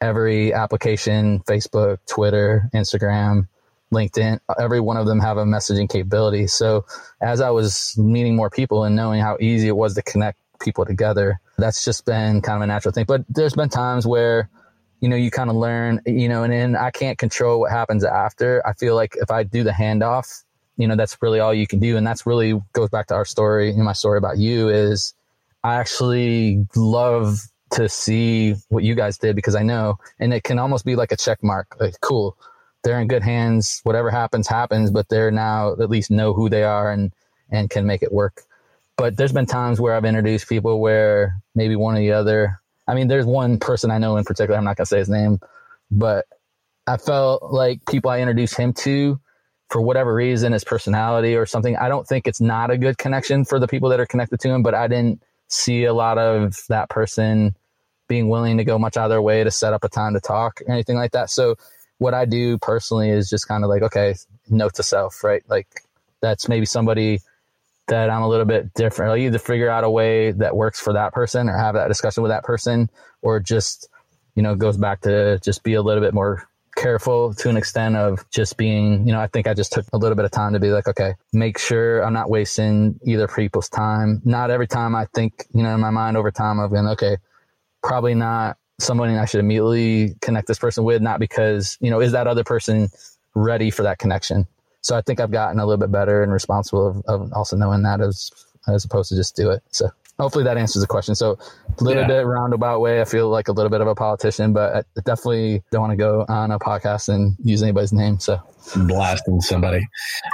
every 0.00 0.52
application, 0.52 1.40
Facebook, 1.40 1.98
Twitter, 2.06 2.68
Instagram, 2.74 3.48
LinkedIn, 3.92 4.38
every 4.58 4.80
one 4.80 4.96
of 4.96 5.06
them 5.06 5.20
have 5.20 5.38
a 5.38 5.44
messaging 5.44 5.88
capability. 5.88 6.46
So 6.46 6.84
as 7.20 7.40
I 7.40 7.50
was 7.50 7.96
meeting 7.98 8.36
more 8.36 8.50
people 8.50 8.84
and 8.84 8.94
knowing 8.94 9.20
how 9.20 9.36
easy 9.40 9.68
it 9.68 9.76
was 9.76 9.94
to 9.94 10.02
connect 10.02 10.38
people 10.60 10.84
together, 10.84 11.40
that's 11.56 11.84
just 11.84 12.04
been 12.04 12.42
kind 12.42 12.56
of 12.56 12.62
a 12.62 12.66
natural 12.66 12.92
thing. 12.92 13.06
But 13.06 13.24
there's 13.28 13.54
been 13.54 13.68
times 13.68 14.06
where, 14.06 14.48
you 15.00 15.08
know, 15.08 15.16
you 15.16 15.30
kind 15.30 15.48
of 15.48 15.56
learn, 15.56 16.02
you 16.06 16.28
know, 16.28 16.42
and 16.42 16.52
then 16.52 16.76
I 16.76 16.90
can't 16.90 17.18
control 17.18 17.60
what 17.60 17.70
happens 17.70 18.04
after. 18.04 18.66
I 18.66 18.74
feel 18.74 18.94
like 18.94 19.16
if 19.16 19.30
I 19.30 19.42
do 19.42 19.64
the 19.64 19.70
handoff, 19.70 20.44
you 20.76 20.86
know, 20.86 20.96
that's 20.96 21.16
really 21.22 21.40
all 21.40 21.54
you 21.54 21.66
can 21.66 21.78
do. 21.80 21.96
And 21.96 22.06
that's 22.06 22.26
really 22.26 22.60
goes 22.72 22.90
back 22.90 23.06
to 23.08 23.14
our 23.14 23.24
story 23.24 23.70
and 23.70 23.84
my 23.84 23.92
story 23.94 24.18
about 24.18 24.38
you 24.38 24.68
is 24.68 25.14
I 25.64 25.76
actually 25.76 26.66
love 26.76 27.40
to 27.70 27.88
see 27.88 28.54
what 28.68 28.84
you 28.84 28.94
guys 28.94 29.18
did 29.18 29.36
because 29.36 29.54
I 29.54 29.62
know, 29.62 29.98
and 30.18 30.32
it 30.32 30.44
can 30.44 30.58
almost 30.58 30.84
be 30.84 30.96
like 30.96 31.12
a 31.12 31.16
check 31.16 31.42
mark. 31.42 31.76
Like, 31.80 32.00
cool, 32.00 32.36
they're 32.82 33.00
in 33.00 33.08
good 33.08 33.22
hands. 33.22 33.80
Whatever 33.84 34.10
happens, 34.10 34.46
happens. 34.46 34.90
But 34.90 35.08
they're 35.08 35.30
now 35.30 35.72
at 35.72 35.90
least 35.90 36.10
know 36.10 36.32
who 36.34 36.48
they 36.48 36.64
are 36.64 36.90
and 36.90 37.12
and 37.50 37.70
can 37.70 37.86
make 37.86 38.02
it 38.02 38.12
work. 38.12 38.42
But 38.96 39.16
there's 39.16 39.32
been 39.32 39.46
times 39.46 39.80
where 39.80 39.94
I've 39.94 40.04
introduced 40.04 40.48
people 40.48 40.80
where 40.80 41.40
maybe 41.54 41.76
one 41.76 41.96
or 41.96 42.00
the 42.00 42.12
other. 42.12 42.60
I 42.86 42.94
mean, 42.94 43.08
there's 43.08 43.26
one 43.26 43.58
person 43.58 43.90
I 43.90 43.98
know 43.98 44.16
in 44.16 44.24
particular. 44.24 44.58
I'm 44.58 44.64
not 44.64 44.76
gonna 44.76 44.86
say 44.86 44.98
his 44.98 45.08
name, 45.08 45.40
but 45.90 46.26
I 46.86 46.96
felt 46.96 47.52
like 47.52 47.84
people 47.86 48.10
I 48.10 48.20
introduced 48.20 48.56
him 48.56 48.72
to, 48.72 49.20
for 49.68 49.80
whatever 49.80 50.14
reason, 50.14 50.52
his 50.52 50.64
personality 50.64 51.36
or 51.36 51.46
something. 51.46 51.76
I 51.76 51.88
don't 51.88 52.06
think 52.06 52.26
it's 52.26 52.40
not 52.40 52.70
a 52.70 52.78
good 52.78 52.96
connection 52.98 53.44
for 53.44 53.58
the 53.58 53.68
people 53.68 53.90
that 53.90 54.00
are 54.00 54.06
connected 54.06 54.40
to 54.40 54.48
him, 54.48 54.62
but 54.62 54.74
I 54.74 54.88
didn't 54.88 55.22
see 55.48 55.84
a 55.84 55.92
lot 55.92 56.18
of 56.18 56.56
that 56.68 56.88
person 56.88 57.54
being 58.08 58.28
willing 58.28 58.56
to 58.58 58.64
go 58.64 58.78
much 58.78 58.96
out 58.96 59.04
of 59.04 59.10
their 59.10 59.22
way 59.22 59.44
to 59.44 59.50
set 59.50 59.72
up 59.72 59.84
a 59.84 59.88
time 59.88 60.14
to 60.14 60.20
talk 60.20 60.60
or 60.66 60.72
anything 60.72 60.96
like 60.96 61.12
that. 61.12 61.30
So 61.30 61.56
what 61.98 62.14
I 62.14 62.24
do 62.24 62.58
personally 62.58 63.10
is 63.10 63.28
just 63.28 63.46
kind 63.48 63.64
of 63.64 63.70
like, 63.70 63.82
okay, 63.82 64.14
note 64.48 64.74
to 64.74 64.82
self, 64.82 65.22
right? 65.22 65.42
Like 65.48 65.66
that's 66.20 66.48
maybe 66.48 66.66
somebody 66.66 67.20
that 67.88 68.10
I'm 68.10 68.22
a 68.22 68.28
little 68.28 68.46
bit 68.46 68.72
different. 68.74 69.10
I'll 69.10 69.18
either 69.18 69.38
figure 69.38 69.68
out 69.68 69.84
a 69.84 69.90
way 69.90 70.32
that 70.32 70.56
works 70.56 70.80
for 70.80 70.92
that 70.92 71.12
person 71.12 71.48
or 71.48 71.56
have 71.56 71.74
that 71.74 71.88
discussion 71.88 72.22
with 72.22 72.30
that 72.30 72.44
person 72.44 72.90
or 73.22 73.40
just, 73.40 73.88
you 74.34 74.42
know, 74.42 74.54
goes 74.54 74.76
back 74.76 75.02
to 75.02 75.38
just 75.40 75.62
be 75.62 75.74
a 75.74 75.82
little 75.82 76.02
bit 76.02 76.14
more 76.14 76.47
careful 76.78 77.34
to 77.34 77.48
an 77.48 77.56
extent 77.56 77.96
of 77.96 78.24
just 78.30 78.56
being, 78.56 79.06
you 79.06 79.12
know, 79.12 79.20
I 79.20 79.26
think 79.26 79.46
I 79.46 79.54
just 79.54 79.72
took 79.72 79.84
a 79.92 79.98
little 79.98 80.16
bit 80.16 80.24
of 80.24 80.30
time 80.30 80.52
to 80.52 80.60
be 80.60 80.70
like, 80.70 80.86
okay, 80.86 81.14
make 81.32 81.58
sure 81.58 82.02
I'm 82.02 82.12
not 82.12 82.30
wasting 82.30 82.98
either 83.04 83.26
people's 83.26 83.68
time. 83.68 84.22
Not 84.24 84.50
every 84.50 84.68
time 84.68 84.94
I 84.94 85.06
think, 85.14 85.46
you 85.52 85.62
know, 85.62 85.74
in 85.74 85.80
my 85.80 85.90
mind 85.90 86.16
over 86.16 86.30
time, 86.30 86.60
I've 86.60 86.70
been, 86.70 86.86
okay, 86.86 87.16
probably 87.82 88.14
not 88.14 88.56
somebody 88.78 89.16
I 89.16 89.24
should 89.24 89.40
immediately 89.40 90.14
connect 90.20 90.46
this 90.46 90.58
person 90.58 90.84
with, 90.84 91.02
not 91.02 91.18
because, 91.18 91.76
you 91.80 91.90
know, 91.90 92.00
is 92.00 92.12
that 92.12 92.26
other 92.26 92.44
person 92.44 92.88
ready 93.34 93.70
for 93.70 93.82
that 93.82 93.98
connection? 93.98 94.46
So 94.80 94.96
I 94.96 95.00
think 95.02 95.18
I've 95.20 95.32
gotten 95.32 95.58
a 95.58 95.66
little 95.66 95.80
bit 95.80 95.90
better 95.90 96.22
and 96.22 96.32
responsible 96.32 96.86
of, 96.86 97.02
of 97.06 97.32
also 97.32 97.56
knowing 97.56 97.82
that 97.82 98.00
as 98.00 98.30
as 98.68 98.84
opposed 98.84 99.08
to 99.08 99.16
just 99.16 99.34
do 99.34 99.50
it. 99.50 99.62
So 99.70 99.90
hopefully 100.18 100.44
that 100.44 100.56
answers 100.56 100.82
the 100.82 100.86
question. 100.86 101.14
So 101.14 101.38
a 101.80 101.84
little 101.84 102.02
yeah. 102.02 102.08
bit 102.08 102.26
roundabout 102.26 102.80
way. 102.80 103.00
I 103.00 103.04
feel 103.04 103.28
like 103.28 103.48
a 103.48 103.52
little 103.52 103.70
bit 103.70 103.80
of 103.80 103.86
a 103.86 103.94
politician, 103.94 104.52
but 104.52 104.86
I 104.96 105.00
definitely 105.04 105.62
don't 105.70 105.80
want 105.82 105.92
to 105.92 105.96
go 105.96 106.24
on 106.28 106.50
a 106.50 106.58
podcast 106.58 107.08
and 107.08 107.36
use 107.42 107.62
anybody's 107.62 107.92
name. 107.92 108.18
So 108.18 108.40
blasting 108.86 109.40
somebody, 109.40 109.86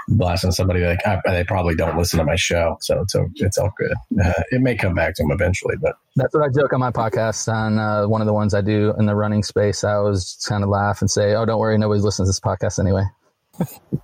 blasting 0.09 0.53
somebody 0.53 0.81
like 0.81 1.07
I, 1.07 1.21
they 1.27 1.45
probably 1.45 1.75
don't 1.75 1.97
listen 1.97 2.19
to 2.19 2.25
my 2.25 2.37
show, 2.37 2.79
so 2.81 3.03
it's 3.03 3.15
it's 3.37 3.59
all 3.59 3.73
good. 3.77 3.95
Uh, 4.25 4.43
it 4.51 4.61
may 4.61 4.75
come 4.75 4.95
back 4.95 5.15
to 5.17 5.23
them 5.23 5.33
eventually, 5.33 5.77
but 5.81 5.97
that's 6.17 6.35
what 6.35 6.45
I 6.45 6.49
joke 6.49 6.73
on 6.73 6.81
my 6.81 6.91
podcast. 6.91 7.53
On 7.53 7.79
uh, 7.79 8.09
one 8.09 8.21
of 8.21 8.27
the 8.27 8.33
ones 8.33 8.55
I 8.55 8.63
do 8.63 8.95
in 8.99 9.07
the 9.07 9.15
running 9.15 9.43
space, 9.43 9.85
I 9.85 9.95
always 9.95 10.39
kind 10.49 10.65
of 10.65 10.71
laugh 10.71 11.01
and 11.01 11.11
say, 11.11 11.35
"Oh, 11.35 11.45
don't 11.45 11.59
worry, 11.59 11.77
nobody's 11.79 12.05
listening 12.05 12.27
to 12.27 12.31
this 12.31 12.41
podcast 12.41 12.79
anyway." 12.79 13.05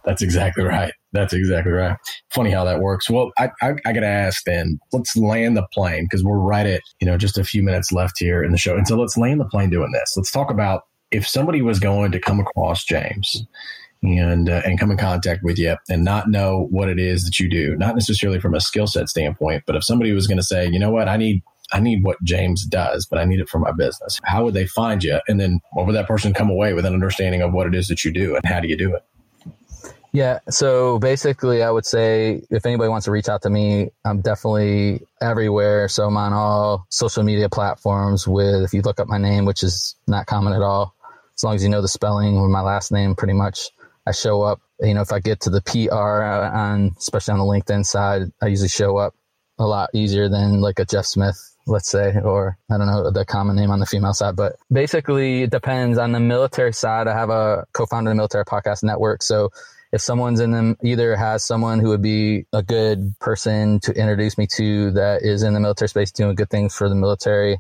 That's 0.05 0.23
exactly 0.23 0.65
right. 0.65 0.93
That's 1.13 1.33
exactly 1.33 1.73
right. 1.73 1.97
Funny 2.31 2.51
how 2.51 2.65
that 2.65 2.81
works. 2.81 3.11
Well, 3.11 3.33
I, 3.39 3.51
I, 3.61 3.73
I 3.85 3.93
got 3.93 4.01
to 4.01 4.07
ask 4.07 4.45
then, 4.45 4.79
let's 4.93 5.17
land 5.17 5.57
the 5.57 5.67
plane 5.73 6.05
because 6.05 6.25
we're 6.25 6.39
right 6.39 6.67
at, 6.67 6.83
you 7.01 7.07
know, 7.07 7.17
just 7.17 7.39
a 7.39 7.45
few 7.45 7.63
minutes 7.63 7.93
left 7.93 8.19
here 8.19 8.43
in 8.43 8.53
the 8.53 8.59
show. 8.59 8.77
And 8.77 8.87
so 8.87 8.97
let's 8.97 9.17
land 9.17 9.41
the 9.41 9.45
plane 9.45 9.71
doing 9.71 9.93
this. 9.93 10.15
Let's 10.17 10.31
talk 10.31 10.51
about 10.51 10.83
if 11.11 11.27
somebody 11.27 11.63
was 11.63 11.81
going 11.81 12.13
to 12.13 12.21
come 12.21 12.41
across 12.41 12.85
James 12.85 13.45
and 14.03 14.49
uh, 14.49 14.63
and 14.65 14.79
come 14.79 14.91
in 14.91 14.97
contact 14.97 15.43
with 15.43 15.59
you 15.59 15.77
and 15.89 16.05
not 16.05 16.31
know 16.31 16.69
what 16.71 16.89
it 16.89 16.99
is 16.99 17.25
that 17.25 17.39
you 17.39 17.51
do, 17.51 17.77
not 17.77 17.95
necessarily 17.95 18.41
from 18.41 18.55
a 18.55 18.61
skill 18.61 18.87
set 18.87 19.09
standpoint, 19.09 19.65
but 19.67 19.77
if 19.77 19.85
somebody 19.85 20.13
was 20.13 20.27
going 20.27 20.39
to 20.39 20.45
say, 20.45 20.67
you 20.67 20.79
know 20.79 20.91
what, 20.91 21.09
I 21.09 21.17
need 21.17 21.43
I 21.73 21.81
need 21.81 22.03
what 22.03 22.23
James 22.23 22.65
does, 22.65 23.07
but 23.07 23.19
I 23.19 23.25
need 23.25 23.41
it 23.41 23.49
for 23.49 23.59
my 23.59 23.73
business. 23.73 24.19
How 24.25 24.45
would 24.45 24.55
they 24.55 24.67
find 24.67 25.05
you? 25.05 25.21
And 25.29 25.39
then 25.39 25.61
what 25.73 25.87
would 25.87 25.95
that 25.95 26.09
person 26.09 26.35
come 26.35 26.51
away 26.51 26.73
with 26.73 26.85
an 26.85 26.95
understanding 26.95 27.43
of 27.43 27.53
what 27.53 27.67
it 27.67 27.75
is 27.75 27.89
that 27.89 28.05
you 28.05 28.13
do 28.13 28.35
and 28.35 28.45
how 28.45 28.61
do 28.61 28.69
you 28.69 28.77
do 28.77 28.95
it? 28.95 29.05
Yeah. 30.13 30.41
So 30.49 30.99
basically, 30.99 31.63
I 31.63 31.71
would 31.71 31.87
say 31.87 32.43
if 32.51 32.67
anybody 32.67 32.89
wants 32.89 33.05
to 33.05 33.11
reach 33.11 33.29
out 33.29 33.43
to 33.43 33.51
me, 33.51 33.91
I'm 34.05 34.21
definitely 34.21 35.07
everywhere. 35.21 35.89
So 35.89 36.07
I'm 36.07 36.17
on 36.17 36.33
all 36.33 36.87
social 36.89 37.23
media 37.23 37.49
platforms 37.49 38.27
with, 38.27 38.63
if 38.63 38.73
you 38.73 38.83
look 38.83 38.99
up 38.99 39.09
my 39.09 39.19
name, 39.19 39.45
which 39.45 39.63
is 39.63 39.95
not 40.07 40.27
common 40.27 40.53
at 40.53 40.63
all, 40.63 40.95
as 41.37 41.45
long 41.45 41.55
as 41.55 41.63
you 41.63 41.69
know 41.69 41.81
the 41.81 41.89
spelling 41.89 42.41
with 42.41 42.51
my 42.51 42.61
last 42.61 42.91
name, 42.91 43.15
pretty 43.15 43.35
much 43.35 43.71
I 44.07 44.13
show 44.13 44.43
up. 44.43 44.61
You 44.81 44.95
know, 44.95 45.03
if 45.03 45.13
I 45.13 45.21
get 45.21 45.41
to 45.43 45.51
the 45.51 45.61
PR 45.61 45.95
on, 45.95 46.95
especially 46.99 47.33
on 47.33 47.39
the 47.39 47.45
LinkedIn 47.45 47.85
side, 47.87 48.23
I 48.43 48.47
usually 48.47 48.69
show 48.69 48.97
up 48.97 49.15
a 49.59 49.65
lot 49.65 49.91
easier 49.93 50.29
than 50.29 50.61
like 50.61 50.79
a 50.79 50.85
Jeff 50.85 51.05
Smith 51.05 51.51
let's 51.67 51.89
say, 51.89 52.15
or 52.25 52.59
I 52.71 52.79
don't 52.79 52.87
know 52.87 53.11
the 53.11 53.25
common 53.25 53.57
name 53.57 53.71
on 53.71 53.79
the 53.79 53.87
female 53.87 54.13
side, 54.13 54.37
but 54.37 54.57
basically 54.73 55.43
it 55.43 55.51
depends 55.51 55.99
on 55.99 56.13
the 56.13 56.21
military 56.21 56.73
side. 56.73 57.07
I 57.07 57.13
have 57.13 57.31
a 57.31 57.67
co-founder 57.73 58.11
of 58.11 58.15
the 58.15 58.17
military 58.17 58.45
podcast 58.45 58.83
network. 58.83 59.23
So 59.23 59.51
if 59.93 60.01
someone's 60.01 60.41
in 60.41 60.53
them, 60.53 60.77
either 60.83 61.17
has 61.17 61.45
someone 61.45 61.81
who 61.81 61.89
would 61.89 62.03
be 62.03 62.47
a 62.53 62.63
good 62.63 63.15
person 63.19 63.81
to 63.81 63.93
introduce 63.93 64.39
me 64.39 64.47
to 64.47 64.93
that 64.93 65.23
is 65.23 65.43
in 65.43 65.55
the 65.55 65.61
military 65.61 65.89
space 65.89 66.13
doing 66.13 66.35
good 66.35 66.51
things 66.51 66.75
for 66.75 66.89
the 66.89 66.95
military, 66.95 67.59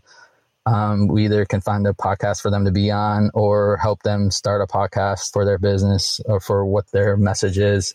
um, 0.66 1.08
we 1.08 1.24
either 1.24 1.44
can 1.44 1.60
find 1.60 1.86
a 1.86 1.92
podcast 1.92 2.40
for 2.40 2.50
them 2.50 2.64
to 2.64 2.70
be 2.70 2.90
on 2.90 3.30
or 3.34 3.76
help 3.78 4.02
them 4.02 4.30
start 4.30 4.60
a 4.60 4.66
podcast 4.66 5.32
for 5.32 5.44
their 5.44 5.58
business 5.58 6.20
or 6.26 6.38
for 6.38 6.64
what 6.64 6.90
their 6.92 7.16
message 7.16 7.58
is. 7.58 7.94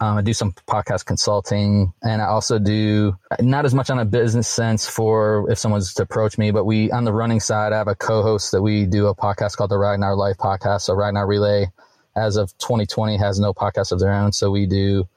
Um, 0.00 0.18
I 0.18 0.22
do 0.22 0.34
some 0.34 0.52
podcast 0.68 1.04
consulting 1.06 1.92
and 2.02 2.20
I 2.20 2.26
also 2.26 2.58
do 2.58 3.16
not 3.40 3.64
as 3.64 3.72
much 3.72 3.88
on 3.88 4.00
a 4.00 4.04
business 4.04 4.48
sense 4.48 4.86
for 4.86 5.48
if 5.48 5.58
someone's 5.58 5.94
to 5.94 6.02
approach 6.02 6.36
me, 6.36 6.50
but 6.50 6.64
we, 6.64 6.90
on 6.90 7.04
the 7.04 7.12
running 7.12 7.38
side, 7.38 7.72
I 7.72 7.78
have 7.78 7.88
a 7.88 7.94
co-host 7.94 8.50
that 8.50 8.62
we 8.62 8.84
do 8.84 9.06
a 9.06 9.14
podcast 9.14 9.56
called 9.56 9.70
the 9.70 9.78
Ragnar 9.78 10.16
Life 10.16 10.38
podcast. 10.38 10.82
So 10.82 10.94
Ragnar 10.94 11.26
Relay 11.26 11.70
as 12.16 12.36
of 12.36 12.56
2020 12.58 13.16
has 13.16 13.40
no 13.40 13.52
podcast 13.54 13.92
of 13.92 14.00
their 14.00 14.12
own. 14.12 14.32
So 14.32 14.50
we 14.50 14.66
do 14.66 15.08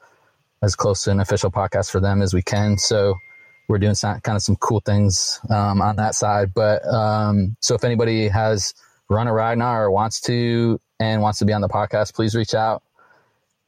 as 0.61 0.75
close 0.75 1.03
to 1.03 1.11
an 1.11 1.19
official 1.19 1.51
podcast 1.51 1.91
for 1.91 1.99
them 1.99 2.21
as 2.21 2.33
we 2.33 2.41
can. 2.41 2.77
So 2.77 3.15
we're 3.67 3.79
doing 3.79 3.95
some, 3.95 4.19
kind 4.21 4.35
of 4.35 4.41
some 4.41 4.55
cool 4.57 4.79
things 4.79 5.39
um, 5.49 5.81
on 5.81 5.95
that 5.97 6.15
side. 6.15 6.53
But 6.53 6.85
um, 6.87 7.55
so 7.59 7.75
if 7.75 7.83
anybody 7.83 8.27
has 8.27 8.73
run 9.09 9.27
a 9.27 9.33
Ragnar 9.33 9.85
or 9.85 9.91
wants 9.91 10.21
to 10.21 10.79
and 10.99 11.21
wants 11.21 11.39
to 11.39 11.45
be 11.45 11.53
on 11.53 11.61
the 11.61 11.69
podcast, 11.69 12.13
please 12.13 12.35
reach 12.35 12.53
out 12.53 12.83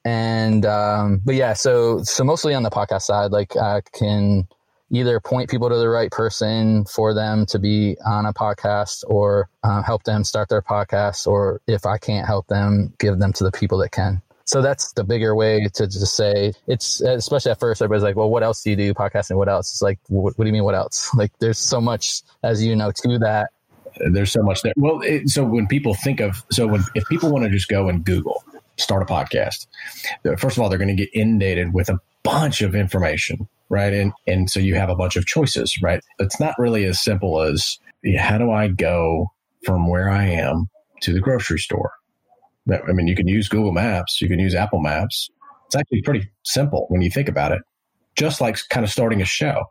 and 0.07 0.65
um, 0.65 1.21
but 1.25 1.35
yeah 1.35 1.51
so 1.51 2.01
so 2.03 2.23
mostly 2.23 2.53
on 2.53 2.63
the 2.63 2.69
podcast 2.69 3.01
side 3.01 3.31
like 3.31 3.57
i 3.57 3.81
can 3.91 4.47
either 4.89 5.19
point 5.19 5.49
people 5.49 5.69
to 5.69 5.75
the 5.75 5.89
right 5.89 6.11
person 6.11 6.85
for 6.85 7.13
them 7.13 7.45
to 7.47 7.59
be 7.59 7.97
on 8.05 8.25
a 8.25 8.33
podcast 8.33 9.03
or 9.07 9.49
uh, 9.63 9.81
help 9.81 10.03
them 10.03 10.23
start 10.23 10.49
their 10.49 10.61
podcast 10.61 11.27
or 11.27 11.61
if 11.67 11.85
i 11.85 11.97
can't 11.97 12.25
help 12.25 12.47
them 12.47 12.93
give 12.99 13.19
them 13.19 13.33
to 13.33 13.43
the 13.43 13.51
people 13.51 13.77
that 13.77 13.91
can. 13.91 14.21
So 14.45 14.61
that's 14.61 14.93
the 14.93 15.03
bigger 15.03 15.35
way 15.35 15.67
to 15.73 15.87
just 15.87 16.15
say 16.15 16.53
it's 16.67 17.01
especially 17.01 17.51
at 17.51 17.59
first 17.59 17.81
everybody's 17.81 18.03
like 18.03 18.15
well 18.15 18.29
what 18.29 18.43
else 18.43 18.63
do 18.63 18.69
you 18.69 18.75
do 18.75 18.93
podcasting? 18.93 19.37
What 19.37 19.49
else? 19.49 19.71
It's 19.71 19.81
like 19.81 19.99
what, 20.07 20.37
what 20.37 20.45
do 20.45 20.47
you 20.47 20.53
mean 20.53 20.63
what 20.63 20.75
else? 20.75 21.09
Like 21.15 21.31
there's 21.39 21.59
so 21.59 21.81
much 21.81 22.21
as 22.43 22.63
you 22.63 22.75
know 22.75 22.91
to 22.91 23.19
that. 23.19 23.49
There's 24.11 24.31
so 24.31 24.43
much 24.43 24.61
there. 24.61 24.73
Well 24.77 25.01
it, 25.01 25.29
so 25.29 25.43
when 25.43 25.67
people 25.67 25.95
think 25.95 26.21
of 26.21 26.43
so 26.51 26.67
when 26.67 26.83
if 26.95 27.05
people 27.07 27.31
want 27.31 27.43
to 27.43 27.49
just 27.49 27.67
go 27.67 27.89
and 27.89 28.05
google 28.05 28.43
start 28.77 29.01
a 29.01 29.05
podcast. 29.05 29.67
First 30.37 30.57
of 30.57 30.63
all, 30.63 30.69
they're 30.69 30.77
going 30.77 30.95
to 30.95 31.05
get 31.05 31.09
inundated 31.13 31.73
with 31.73 31.89
a 31.89 31.99
bunch 32.23 32.61
of 32.61 32.75
information, 32.75 33.47
right? 33.69 33.93
And 33.93 34.13
and 34.25 34.49
so 34.49 34.59
you 34.59 34.75
have 34.75 34.89
a 34.89 34.95
bunch 34.95 35.15
of 35.15 35.25
choices, 35.25 35.73
right? 35.81 36.01
It's 36.19 36.39
not 36.39 36.55
really 36.57 36.85
as 36.85 37.01
simple 37.01 37.41
as 37.41 37.77
how 38.17 38.37
do 38.37 38.51
I 38.51 38.67
go 38.67 39.31
from 39.65 39.87
where 39.87 40.09
I 40.09 40.25
am 40.25 40.69
to 41.01 41.13
the 41.13 41.19
grocery 41.19 41.59
store? 41.59 41.91
I 42.71 42.91
mean, 42.91 43.07
you 43.07 43.15
can 43.15 43.27
use 43.27 43.47
Google 43.47 43.71
Maps, 43.71 44.21
you 44.21 44.27
can 44.27 44.39
use 44.39 44.55
Apple 44.55 44.81
Maps. 44.81 45.29
It's 45.67 45.75
actually 45.75 46.01
pretty 46.01 46.29
simple 46.43 46.85
when 46.89 47.01
you 47.01 47.09
think 47.09 47.27
about 47.27 47.51
it. 47.51 47.61
Just 48.15 48.41
like 48.41 48.57
kind 48.69 48.83
of 48.83 48.91
starting 48.91 49.21
a 49.21 49.25
show 49.25 49.65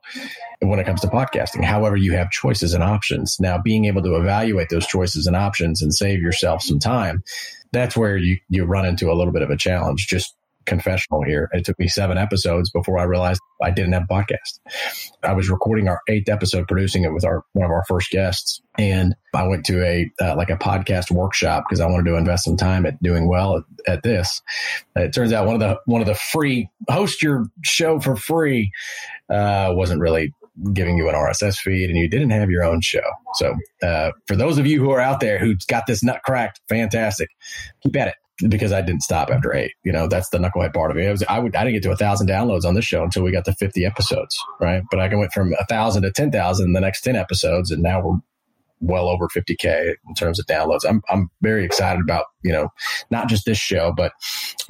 when 0.61 0.79
it 0.79 0.85
comes 0.85 1.01
to 1.01 1.09
podcasting. 1.09 1.65
However, 1.65 1.97
you 1.97 2.13
have 2.13 2.31
choices 2.31 2.75
and 2.75 2.85
options. 2.85 3.39
Now, 3.41 3.59
being 3.59 3.87
able 3.87 4.03
to 4.03 4.15
evaluate 4.15 4.69
those 4.69 4.87
choices 4.87 5.27
and 5.27 5.35
options 5.35 5.83
and 5.83 5.93
save 5.93 6.21
yourself 6.21 6.63
some 6.63 6.79
time 6.79 7.25
that's 7.73 7.97
where 7.97 8.17
you 8.17 8.39
you 8.49 8.65
run 8.65 8.87
into 8.87 9.11
a 9.11 9.15
little 9.15 9.33
bit 9.33 9.43
of 9.43 9.51
a 9.51 9.57
challenge. 9.57 10.07
Just 10.07 10.36
confessional 10.67 11.23
here. 11.23 11.49
It 11.53 11.65
took 11.65 11.79
me 11.79 11.89
seven 11.89 12.19
episodes 12.19 12.71
before 12.71 12.99
I 12.99 13.05
realized 13.05 13.41
I 13.63 13.71
didn't 13.71 13.93
have 13.93 14.05
a 14.09 14.13
podcast. 14.13 14.61
I 15.23 15.33
was 15.33 15.49
recording 15.49 15.89
our 15.89 16.01
eighth 16.09 16.29
episode, 16.29 16.69
producing 16.69 17.05
it 17.05 17.13
with 17.13 17.25
our 17.25 17.45
one 17.53 17.65
of 17.65 17.71
our 17.71 17.85
first 17.89 18.11
guests, 18.11 18.61
and 18.79 19.15
I 19.35 19.47
went 19.47 19.65
to 19.67 19.83
a 19.85 20.11
uh, 20.21 20.37
like 20.37 20.51
a 20.51 20.57
podcast 20.57 21.11
workshop 21.11 21.65
because 21.69 21.81
I 21.81 21.87
wanted 21.87 22.11
to 22.11 22.17
invest 22.17 22.45
some 22.45 22.57
time 22.57 22.87
at 22.87 23.03
doing 23.03 23.29
well 23.29 23.59
at, 23.59 23.65
at 23.87 24.03
this. 24.03 24.43
it 24.95 25.13
turns 25.13 25.33
out 25.33 25.47
one 25.47 25.55
of 25.55 25.61
the 25.61 25.79
one 25.87 26.01
of 26.01 26.07
the 26.07 26.15
free 26.15 26.69
host 26.89 27.23
your 27.23 27.47
show 27.65 27.99
for 28.01 28.17
free 28.17 28.71
uh, 29.31 29.71
wasn't 29.71 30.01
really 30.01 30.33
giving 30.73 30.97
you 30.97 31.09
an 31.09 31.15
RSS 31.15 31.59
feed 31.59 31.91
and 31.91 31.99
you 31.99 32.09
didn't 32.09 32.31
have 32.31 32.51
your 32.51 32.65
own 32.65 32.81
show. 32.81 33.05
So, 33.35 33.55
uh, 33.83 34.13
for 34.27 34.37
those 34.37 34.57
of 34.59 34.67
you 34.67 34.81
who 34.81 34.91
are 34.91 35.01
out 35.01 35.21
there 35.21 35.39
who 35.39 35.55
got 35.69 35.87
this 35.87 36.03
nut 36.03 36.21
cracked, 36.25 36.61
fantastic. 36.69 37.29
Keep 37.83 37.97
at 37.97 38.09
it 38.09 38.15
because 38.49 38.72
I 38.72 38.83
didn't 38.83 39.03
stop 39.03 39.31
after 39.31 39.55
eight. 39.55 39.72
You 39.83 39.92
know, 39.92 40.07
that's 40.07 40.29
the 40.31 40.38
knucklehead 40.38 40.75
part 40.75 40.90
of 40.90 40.96
it 40.96 41.11
was, 41.11 41.22
I 41.29 41.38
would, 41.38 41.57
I 41.57 41.64
didn't 41.64 41.75
get 41.75 41.83
to 41.85 41.92
a 41.92 41.96
thousand 41.96 42.29
downloads 42.29 42.64
on 42.64 42.75
this 42.75 42.85
show 42.85 43.03
until 43.03 43.22
we 43.22 43.33
got 43.33 43.44
to 43.46 43.55
50 43.55 43.85
episodes. 43.85 44.37
Right. 44.61 44.83
But 44.90 45.01
I 45.01 45.14
went 45.14 45.33
from 45.33 45.55
a 45.59 45.64
thousand 45.66 46.03
to 46.03 46.12
10,000 46.12 46.66
in 46.66 46.72
the 46.72 46.81
next 46.81 47.03
10 47.03 47.16
episodes. 47.16 47.70
And 47.70 47.83
now 47.83 48.03
we're 48.03 48.18
well 48.81 49.09
over 49.09 49.29
50k 49.29 49.94
in 50.07 50.14
terms 50.14 50.38
of 50.38 50.46
downloads. 50.46 50.85
I'm 50.87 51.03
I'm 51.09 51.31
very 51.40 51.64
excited 51.64 52.03
about, 52.03 52.27
you 52.42 52.53
know, 52.53 52.68
not 53.11 53.29
just 53.29 53.46
this 53.46 53.59
show, 53.59 53.92
but 53.96 54.12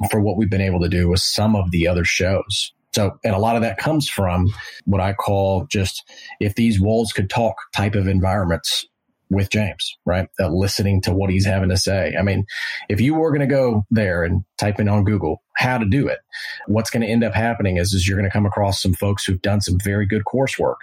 for 0.09 0.21
what 0.21 0.37
we've 0.37 0.49
been 0.49 0.61
able 0.61 0.79
to 0.79 0.89
do 0.89 1.09
with 1.09 1.19
some 1.19 1.55
of 1.55 1.71
the 1.71 1.87
other 1.87 2.05
shows. 2.05 2.73
So, 2.93 3.17
and 3.23 3.35
a 3.35 3.39
lot 3.39 3.55
of 3.55 3.61
that 3.61 3.77
comes 3.77 4.09
from 4.09 4.47
what 4.85 5.01
I 5.01 5.13
call 5.13 5.65
just 5.69 6.03
if 6.39 6.55
these 6.55 6.79
walls 6.79 7.11
could 7.11 7.29
talk 7.29 7.55
type 7.75 7.95
of 7.95 8.07
environments 8.07 8.85
with 9.29 9.49
James, 9.49 9.97
right? 10.05 10.29
Uh, 10.39 10.49
listening 10.49 11.01
to 11.01 11.13
what 11.13 11.29
he's 11.29 11.45
having 11.45 11.69
to 11.69 11.77
say. 11.77 12.15
I 12.17 12.21
mean, 12.21 12.45
if 12.89 13.01
you 13.01 13.13
were 13.13 13.31
going 13.31 13.47
to 13.47 13.53
go 13.53 13.85
there 13.91 14.23
and 14.23 14.43
type 14.57 14.79
in 14.79 14.87
on 14.87 15.03
Google 15.03 15.41
how 15.57 15.77
to 15.77 15.85
do 15.85 16.07
it, 16.07 16.19
what's 16.67 16.89
going 16.89 17.01
to 17.01 17.11
end 17.11 17.23
up 17.23 17.33
happening 17.33 17.77
is, 17.77 17.93
is 17.93 18.07
you're 18.07 18.17
going 18.17 18.29
to 18.29 18.33
come 18.33 18.45
across 18.45 18.81
some 18.81 18.93
folks 18.93 19.25
who've 19.25 19.41
done 19.41 19.61
some 19.61 19.77
very 19.83 20.05
good 20.05 20.23
coursework. 20.23 20.75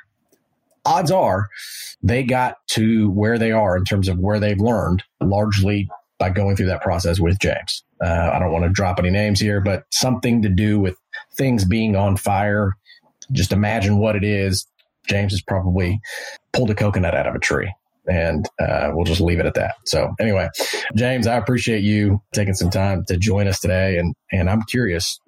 Odds 0.85 1.11
are 1.11 1.49
they 2.03 2.23
got 2.23 2.57
to 2.69 3.11
where 3.11 3.39
they 3.39 3.53
are 3.53 3.77
in 3.77 3.85
terms 3.85 4.09
of 4.09 4.19
where 4.19 4.39
they've 4.39 4.61
learned 4.61 5.03
largely 5.21 5.89
by 6.19 6.31
going 6.31 6.57
through 6.57 6.67
that 6.67 6.83
process 6.83 7.19
with 7.19 7.39
James. 7.39 7.83
Uh, 8.05 8.31
I 8.33 8.39
don't 8.39 8.53
want 8.53 8.65
to 8.65 8.71
drop 8.71 8.99
any 8.99 9.11
names 9.11 9.41
here, 9.41 9.61
but 9.61 9.85
something 9.91 10.43
to 10.43 10.49
do 10.49 10.79
with 10.79 10.97
things 11.33 11.65
being 11.65 11.97
on 11.97 12.17
fire. 12.17 12.77
Just 13.33 13.53
imagine 13.53 13.99
what 13.99 14.17
it 14.17 14.25
is. 14.25 14.67
James 15.07 15.33
has 15.33 15.43
probably 15.43 16.01
pulled 16.53 16.71
a 16.71 16.75
coconut 16.75 17.15
out 17.15 17.27
of 17.27 17.35
a 17.35 17.39
tree. 17.39 17.75
And 18.07 18.49
uh, 18.59 18.91
we'll 18.93 19.05
just 19.05 19.21
leave 19.21 19.41
it 19.41 19.47
at 19.47 19.55
that. 19.55 19.77
So, 19.85 20.15
anyway, 20.21 20.49
James, 20.95 21.27
I 21.27 21.37
appreciate 21.37 21.83
you 21.83 22.21
taking 22.35 22.55
some 22.55 22.71
time 22.71 23.05
to 23.07 23.17
join 23.17 23.49
us 23.49 23.61
today. 23.61 23.97
And, 23.97 24.15
and 24.31 24.51
I'm 24.51 24.63
curious, 24.63 25.21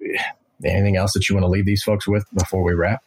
anything 0.63 0.95
else 0.95 1.13
that 1.13 1.27
you 1.27 1.35
want 1.35 1.43
to 1.43 1.49
leave 1.49 1.65
these 1.65 1.83
folks 1.83 2.07
with 2.07 2.25
before 2.33 2.63
we 2.63 2.73
wrap? 2.73 3.01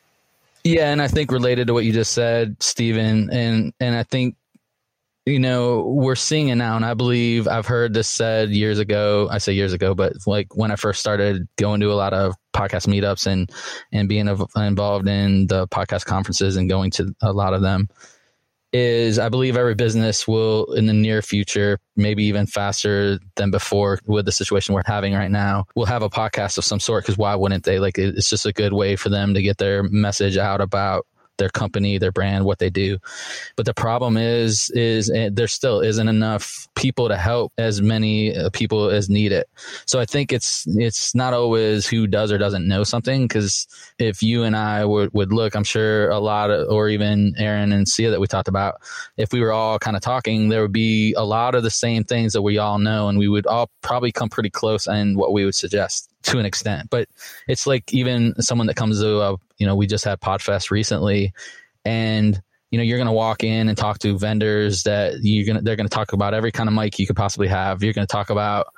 Yeah, 0.65 0.91
and 0.91 1.01
I 1.01 1.09
think 1.09 1.33
related 1.33 1.69
to 1.69 1.73
what 1.73 1.85
you 1.85 1.93
just 1.93 2.13
said, 2.13 2.63
Stephen, 2.63 3.31
and 3.31 3.73
and 3.81 3.97
I 3.97 4.03
think 4.03 4.37
you 5.27 5.39
know, 5.39 5.83
we're 5.83 6.17
seeing 6.17 6.49
it 6.49 6.57
now. 6.57 6.77
And 6.77 6.85
I 6.85 6.95
believe 6.95 7.47
I've 7.47 7.67
heard 7.67 7.95
this 7.95 8.09
said 8.09 8.51
years 8.51 8.79
ago. 8.79 9.29
I 9.31 9.39
say 9.39 9.53
years 9.53 9.73
ago, 9.73 9.95
but 9.95 10.15
like 10.27 10.57
when 10.57 10.71
I 10.71 10.77
first 10.77 11.01
started 11.01 11.47
going 11.57 11.81
to 11.81 11.93
a 11.93 11.95
lot 11.95 12.15
of 12.15 12.35
podcast 12.55 12.89
meetups 12.89 13.27
and, 13.27 13.51
and 13.93 14.09
being 14.09 14.29
involved 14.57 15.09
in 15.09 15.47
the 15.47 15.69
podcast 15.69 16.07
conferences 16.07 16.57
and 16.57 16.69
going 16.69 16.91
to 16.93 17.15
a 17.21 17.33
lot 17.33 17.55
of 17.55 17.63
them 17.63 17.89
is 18.73 19.19
I 19.19 19.29
believe 19.29 19.57
every 19.57 19.75
business 19.75 20.29
will 20.29 20.73
in 20.75 20.87
the 20.87 20.93
near 20.93 21.23
future, 21.23 21.79
maybe 21.97 22.25
even 22.25 22.47
faster 22.47 23.19
than 23.37 23.51
before 23.51 23.99
with 24.07 24.27
the 24.27 24.33
situation 24.33 24.75
we're 24.75 24.83
having 24.87 25.15
right 25.15 25.31
now, 25.31 25.65
will 25.75 25.87
have 25.87 26.03
a 26.03 26.11
podcast 26.11 26.59
of 26.59 26.65
some 26.65 26.81
sort. 26.81 27.05
Cause 27.05 27.19
why 27.19 27.35
wouldn't 27.35 27.65
they? 27.65 27.79
Like 27.79 27.99
it's 27.99 28.31
just 28.31 28.47
a 28.47 28.53
good 28.53 28.73
way 28.73 28.97
for 28.97 29.09
them 29.09 29.35
to 29.35 29.43
get 29.43 29.59
their 29.59 29.83
message 29.83 30.37
out 30.37 30.61
about 30.61 31.07
their 31.41 31.49
company, 31.49 31.99
their 31.99 32.13
brand, 32.13 32.45
what 32.45 32.61
they 32.61 32.71
do. 32.71 32.99
But 33.57 33.67
the 33.67 33.75
problem 33.75 34.17
is, 34.17 34.71
is 34.71 35.11
eh, 35.11 35.31
there 35.33 35.49
still 35.49 35.81
isn't 35.81 36.07
enough 36.09 36.69
people 36.77 37.09
to 37.09 37.17
help 37.17 37.53
as 37.59 37.83
many 37.83 38.37
uh, 38.37 38.51
people 38.51 38.91
as 38.91 39.11
need 39.11 39.33
it. 39.33 39.49
So 39.87 39.99
I 39.99 40.05
think 40.05 40.33
it's 40.33 40.65
it's 40.69 41.15
not 41.15 41.35
always 41.35 41.87
who 41.87 42.07
does 42.07 42.31
or 42.31 42.39
doesn't 42.39 42.69
know 42.69 42.85
something. 42.85 43.27
Because 43.27 43.67
if 43.99 44.23
you 44.23 44.45
and 44.45 44.55
I 44.55 44.85
would 44.85 45.13
would 45.15 45.33
look, 45.33 45.57
I'm 45.57 45.65
sure 45.65 46.11
a 46.11 46.21
lot 46.21 46.51
of, 46.51 46.69
or 46.69 46.89
even 46.89 47.35
Aaron 47.39 47.73
and 47.73 47.89
Sia 47.89 48.11
that 48.11 48.21
we 48.21 48.29
talked 48.29 48.49
about, 48.49 48.81
if 49.17 49.33
we 49.33 49.41
were 49.41 49.53
all 49.53 49.79
kind 49.79 49.97
of 49.97 50.03
talking, 50.03 50.51
there 50.51 50.63
would 50.63 50.73
be 50.73 51.15
a 51.15 51.25
lot 51.25 51.55
of 51.55 51.63
the 51.63 51.71
same 51.71 52.05
things 52.05 52.35
that 52.35 52.43
we 52.43 52.59
all 52.59 52.79
know, 52.79 53.09
and 53.09 53.19
we 53.19 53.29
would 53.29 53.47
all 53.47 53.71
probably 53.83 54.13
come 54.13 54.29
pretty 54.29 54.51
close 54.51 54.87
in 54.87 55.17
what 55.17 55.33
we 55.33 55.45
would 55.45 55.55
suggest 55.55 56.10
to 56.25 56.39
an 56.39 56.47
extent. 56.47 56.91
But 56.91 57.09
it's 57.49 57.67
like 57.67 57.93
even 57.93 58.35
someone 58.41 58.67
that 58.67 58.77
comes 58.77 59.01
to, 59.01 59.21
a, 59.21 59.37
you 59.59 59.67
know, 59.67 59.75
we 59.75 59.87
just 59.87 60.05
had 60.05 60.21
Podfest 60.21 60.71
recently, 60.71 61.33
and 61.85 62.41
you 62.71 62.79
know, 62.79 62.85
you're 62.85 62.99
going 62.99 63.07
to 63.07 63.13
walk 63.13 63.43
in 63.43 63.69
and 63.69 63.77
talk 63.77 63.99
to 63.99 64.17
vendors 64.17 64.85
that 64.85 65.15
you're 65.23 65.45
going 65.45 65.57
to, 65.57 65.63
they're 65.63 65.77
going 65.77 65.89
to 65.89 65.95
talk 65.95 66.13
about 66.13 66.35
every 66.35 66.53
kind 66.53 66.69
of 66.69 66.75
mic 66.75 66.99
you 66.99 67.07
could 67.07 67.17
possibly 67.17 67.49
have. 67.49 67.83
You're 67.83 67.93
going 67.93 68.07
to 68.07 68.13
talk 68.13 68.31
about, 68.31 68.69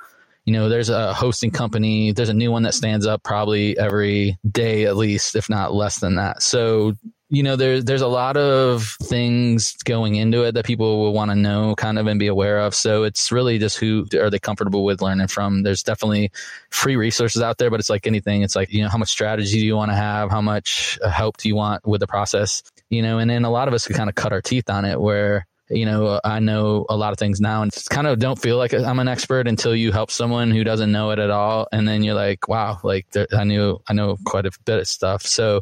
you 0.45 0.53
know, 0.53 0.67
there's 0.67 0.89
a 0.89 1.13
hosting 1.13 1.51
company, 1.51 2.11
there's 2.11 2.29
a 2.29 2.33
new 2.33 2.51
one 2.51 2.63
that 2.63 2.73
stands 2.73 3.05
up 3.05 3.21
probably 3.23 3.77
every 3.77 4.37
day 4.49 4.85
at 4.85 4.97
least, 4.97 5.35
if 5.35 5.47
not 5.47 5.75
less 5.75 5.99
than 5.99 6.15
that. 6.15 6.41
So 6.41 6.93
you 7.33 7.43
know, 7.43 7.55
there's 7.55 7.83
there's 7.85 8.01
a 8.01 8.07
lot 8.07 8.37
of 8.37 8.95
things 9.01 9.75
going 9.83 10.15
into 10.15 10.43
it 10.43 10.53
that 10.53 10.65
people 10.65 11.01
will 11.01 11.13
want 11.13 11.31
to 11.31 11.35
know, 11.35 11.75
kind 11.75 11.97
of, 11.97 12.07
and 12.07 12.19
be 12.19 12.27
aware 12.27 12.59
of. 12.59 12.75
So 12.75 13.03
it's 13.03 13.31
really 13.31 13.57
just 13.57 13.77
who 13.77 14.05
are 14.19 14.29
they 14.29 14.39
comfortable 14.39 14.85
with 14.85 15.01
learning 15.01 15.27
from. 15.27 15.63
There's 15.63 15.83
definitely 15.83 16.31
free 16.69 16.95
resources 16.95 17.41
out 17.41 17.57
there, 17.57 17.69
but 17.69 17.79
it's 17.79 17.89
like 17.89 18.07
anything. 18.07 18.43
It's 18.43 18.55
like 18.55 18.71
you 18.71 18.83
know, 18.83 18.89
how 18.89 18.97
much 18.97 19.09
strategy 19.09 19.59
do 19.59 19.65
you 19.65 19.75
want 19.75 19.91
to 19.91 19.95
have? 19.95 20.29
How 20.31 20.41
much 20.41 20.99
uh, 21.03 21.09
help 21.09 21.37
do 21.37 21.47
you 21.49 21.55
want 21.55 21.85
with 21.87 21.99
the 21.99 22.07
process? 22.07 22.63
you 22.93 23.01
know, 23.01 23.17
and 23.17 23.29
then 23.29 23.43
a 23.43 23.49
lot 23.49 23.67
of 23.67 23.73
us 23.73 23.87
could 23.87 23.95
kind 23.95 24.09
of 24.09 24.15
cut 24.15 24.31
our 24.31 24.41
teeth 24.41 24.69
on 24.69 24.85
it 24.85 25.01
where, 25.01 25.47
you 25.69 25.85
know, 25.85 26.19
I 26.23 26.39
know 26.39 26.85
a 26.89 26.95
lot 26.95 27.11
of 27.11 27.17
things 27.17 27.41
now 27.41 27.63
and 27.63 27.71
kind 27.89 28.05
of 28.05 28.19
don't 28.19 28.39
feel 28.39 28.57
like 28.57 28.73
I'm 28.73 28.99
an 28.99 29.07
expert 29.07 29.47
until 29.47 29.75
you 29.75 29.91
help 29.91 30.11
someone 30.11 30.51
who 30.51 30.63
doesn't 30.63 30.91
know 30.91 31.09
it 31.09 31.19
at 31.19 31.31
all. 31.31 31.67
And 31.71 31.87
then 31.87 32.03
you're 32.03 32.13
like, 32.13 32.47
wow, 32.47 32.79
like 32.83 33.07
I 33.35 33.43
knew, 33.43 33.79
I 33.87 33.93
know 33.93 34.17
quite 34.25 34.45
a 34.45 34.51
bit 34.65 34.79
of 34.79 34.87
stuff. 34.87 35.23
So 35.23 35.61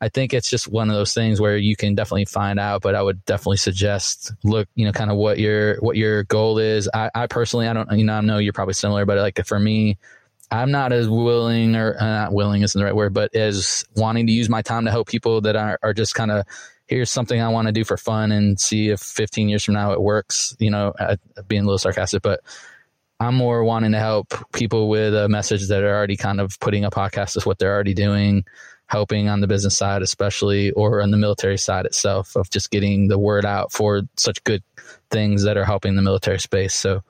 I 0.00 0.08
think 0.08 0.34
it's 0.34 0.50
just 0.50 0.68
one 0.68 0.90
of 0.90 0.96
those 0.96 1.14
things 1.14 1.40
where 1.40 1.56
you 1.56 1.74
can 1.74 1.94
definitely 1.94 2.26
find 2.26 2.60
out, 2.60 2.82
but 2.82 2.94
I 2.94 3.02
would 3.02 3.24
definitely 3.24 3.56
suggest 3.56 4.32
look, 4.44 4.68
you 4.74 4.84
know, 4.84 4.92
kind 4.92 5.10
of 5.10 5.16
what 5.16 5.38
your, 5.38 5.76
what 5.76 5.96
your 5.96 6.24
goal 6.24 6.58
is. 6.58 6.88
I, 6.92 7.10
I 7.14 7.26
personally, 7.26 7.66
I 7.66 7.72
don't, 7.72 7.90
you 7.92 8.04
know, 8.04 8.14
I 8.14 8.20
know 8.20 8.38
you're 8.38 8.52
probably 8.52 8.74
similar, 8.74 9.06
but 9.06 9.18
like 9.18 9.44
for 9.46 9.58
me, 9.58 9.96
I'm 10.50 10.70
not 10.70 10.92
as 10.92 11.08
willing 11.08 11.74
or 11.76 11.96
uh, 12.00 12.04
not 12.04 12.32
willing 12.32 12.62
isn't 12.62 12.78
the 12.78 12.84
right 12.84 12.94
word, 12.94 13.14
but 13.14 13.34
as 13.34 13.84
wanting 13.96 14.26
to 14.26 14.32
use 14.32 14.48
my 14.48 14.62
time 14.62 14.84
to 14.84 14.90
help 14.90 15.08
people 15.08 15.40
that 15.40 15.56
are, 15.56 15.78
are 15.82 15.94
just 15.94 16.14
kind 16.14 16.30
of 16.30 16.44
here's 16.86 17.10
something 17.10 17.40
I 17.40 17.48
want 17.48 17.66
to 17.66 17.72
do 17.72 17.84
for 17.84 17.96
fun 17.96 18.30
and 18.32 18.60
see 18.60 18.90
if 18.90 19.00
15 19.00 19.48
years 19.48 19.64
from 19.64 19.74
now 19.74 19.92
it 19.92 20.00
works, 20.00 20.56
you 20.60 20.70
know, 20.70 20.94
being 21.48 21.62
a 21.62 21.64
little 21.64 21.78
sarcastic, 21.78 22.22
but 22.22 22.40
I'm 23.18 23.34
more 23.34 23.64
wanting 23.64 23.92
to 23.92 23.98
help 23.98 24.34
people 24.52 24.88
with 24.88 25.14
a 25.14 25.28
message 25.28 25.68
that 25.68 25.82
are 25.82 25.96
already 25.96 26.16
kind 26.16 26.40
of 26.40 26.58
putting 26.60 26.84
a 26.84 26.90
podcast 26.90 27.36
is 27.36 27.46
what 27.46 27.58
they're 27.58 27.72
already 27.72 27.94
doing, 27.94 28.44
helping 28.88 29.28
on 29.28 29.40
the 29.40 29.46
business 29.46 29.76
side, 29.76 30.02
especially, 30.02 30.70
or 30.72 31.02
on 31.02 31.10
the 31.10 31.16
military 31.16 31.58
side 31.58 31.86
itself 31.86 32.36
of 32.36 32.48
just 32.50 32.70
getting 32.70 33.08
the 33.08 33.18
word 33.18 33.44
out 33.44 33.72
for 33.72 34.02
such 34.16 34.42
good 34.44 34.62
things 35.10 35.42
that 35.42 35.56
are 35.56 35.64
helping 35.64 35.96
the 35.96 36.02
military 36.02 36.38
space. 36.38 36.74
So, 36.74 37.02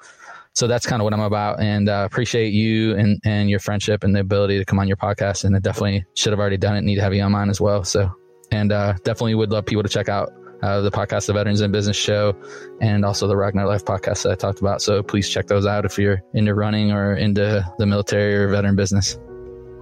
so 0.55 0.67
that's 0.67 0.87
kind 0.87 1.03
of 1.03 1.05
what 1.05 1.12
I'm 1.12 1.21
about, 1.21 1.61
and 1.61 1.89
uh, 1.89 2.05
appreciate 2.07 2.55
you 2.55 2.97
and 2.97 3.21
and 3.25 3.51
your 3.51 3.59
friendship 3.59 4.05
and 4.05 4.17
the 4.17 4.21
ability 4.21 4.59
to 4.59 4.65
come 4.65 4.79
on 4.79 4.89
your 4.89 4.97
podcast. 4.97 5.45
And 5.45 5.55
I 5.55 5.59
definitely 5.59 6.05
should 6.15 6.33
have 6.33 6.41
already 6.41 6.57
done 6.57 6.77
it. 6.77 6.83
Need 6.83 6.97
to 6.97 7.03
have 7.03 7.15
you 7.15 7.23
on 7.23 7.33
mine 7.33 7.51
as 7.51 7.61
well. 7.61 7.85
So, 7.85 8.11
and 8.51 8.73
uh, 8.73 8.95
definitely 9.05 9.35
would 9.35 9.51
love 9.51 9.67
people 9.67 9.83
to 9.83 9.89
check 9.89 10.09
out 10.09 10.33
uh, 10.62 10.81
the 10.81 10.91
podcast, 10.91 11.27
the 11.27 11.35
Veterans 11.35 11.61
in 11.61 11.73
Business 11.73 11.97
Show, 11.97 12.35
and 12.81 13.05
also 13.05 13.29
the 13.29 13.37
Ragnar 13.37 13.67
Life 13.67 13.85
podcast 13.85 14.23
that 14.23 14.33
I 14.33 14.35
talked 14.35 14.61
about. 14.61 14.81
So 14.81 15.03
please 15.03 15.29
check 15.29 15.47
those 15.47 15.67
out 15.67 15.85
if 15.85 15.99
you're 15.99 16.23
into 16.33 16.55
running 16.55 16.91
or 16.91 17.15
into 17.17 17.62
the 17.79 17.87
military 17.87 18.35
or 18.35 18.49
veteran 18.49 18.77
business. 18.77 19.19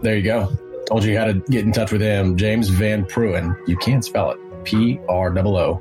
There 0.02 0.16
you 0.16 0.22
go. 0.22 0.52
Told 0.86 1.04
you 1.04 1.16
how 1.18 1.24
to 1.24 1.34
get 1.34 1.64
in 1.64 1.72
touch 1.72 1.92
with 1.92 2.00
him. 2.00 2.36
James 2.36 2.68
Van 2.68 3.04
Prooyen. 3.04 3.56
You 3.66 3.76
can't 3.76 4.04
spell 4.04 4.30
it. 4.32 4.38
P 4.64 5.00
R 5.08 5.36
O 5.36 5.56
O. 5.56 5.80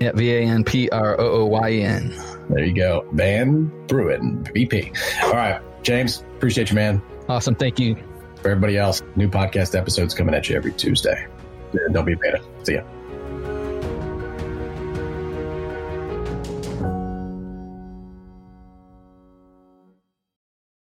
Yeah, 0.00 0.12
V 0.12 0.32
A 0.32 0.42
N 0.42 0.64
P 0.64 0.88
R 0.90 1.20
O 1.20 1.42
O 1.42 1.46
Y 1.46 1.70
N. 1.72 2.14
There 2.48 2.64
you 2.64 2.74
go. 2.74 3.06
Van 3.12 3.70
Prooyen, 3.86 4.52
VP. 4.52 4.92
All 5.22 5.32
right, 5.32 5.60
James, 5.82 6.24
appreciate 6.36 6.70
you, 6.70 6.74
man. 6.74 7.00
Awesome. 7.28 7.54
Thank 7.54 7.78
you. 7.78 7.96
For 8.36 8.50
everybody 8.50 8.76
else, 8.76 9.02
new 9.14 9.28
podcast 9.28 9.78
episodes 9.78 10.14
coming 10.14 10.34
at 10.34 10.48
you 10.48 10.56
every 10.56 10.72
Tuesday. 10.72 11.28
Don't 11.92 12.04
be 12.04 12.14
a 12.14 12.16
beta. 12.16 12.42
See 12.64 12.74
ya. 12.74 12.82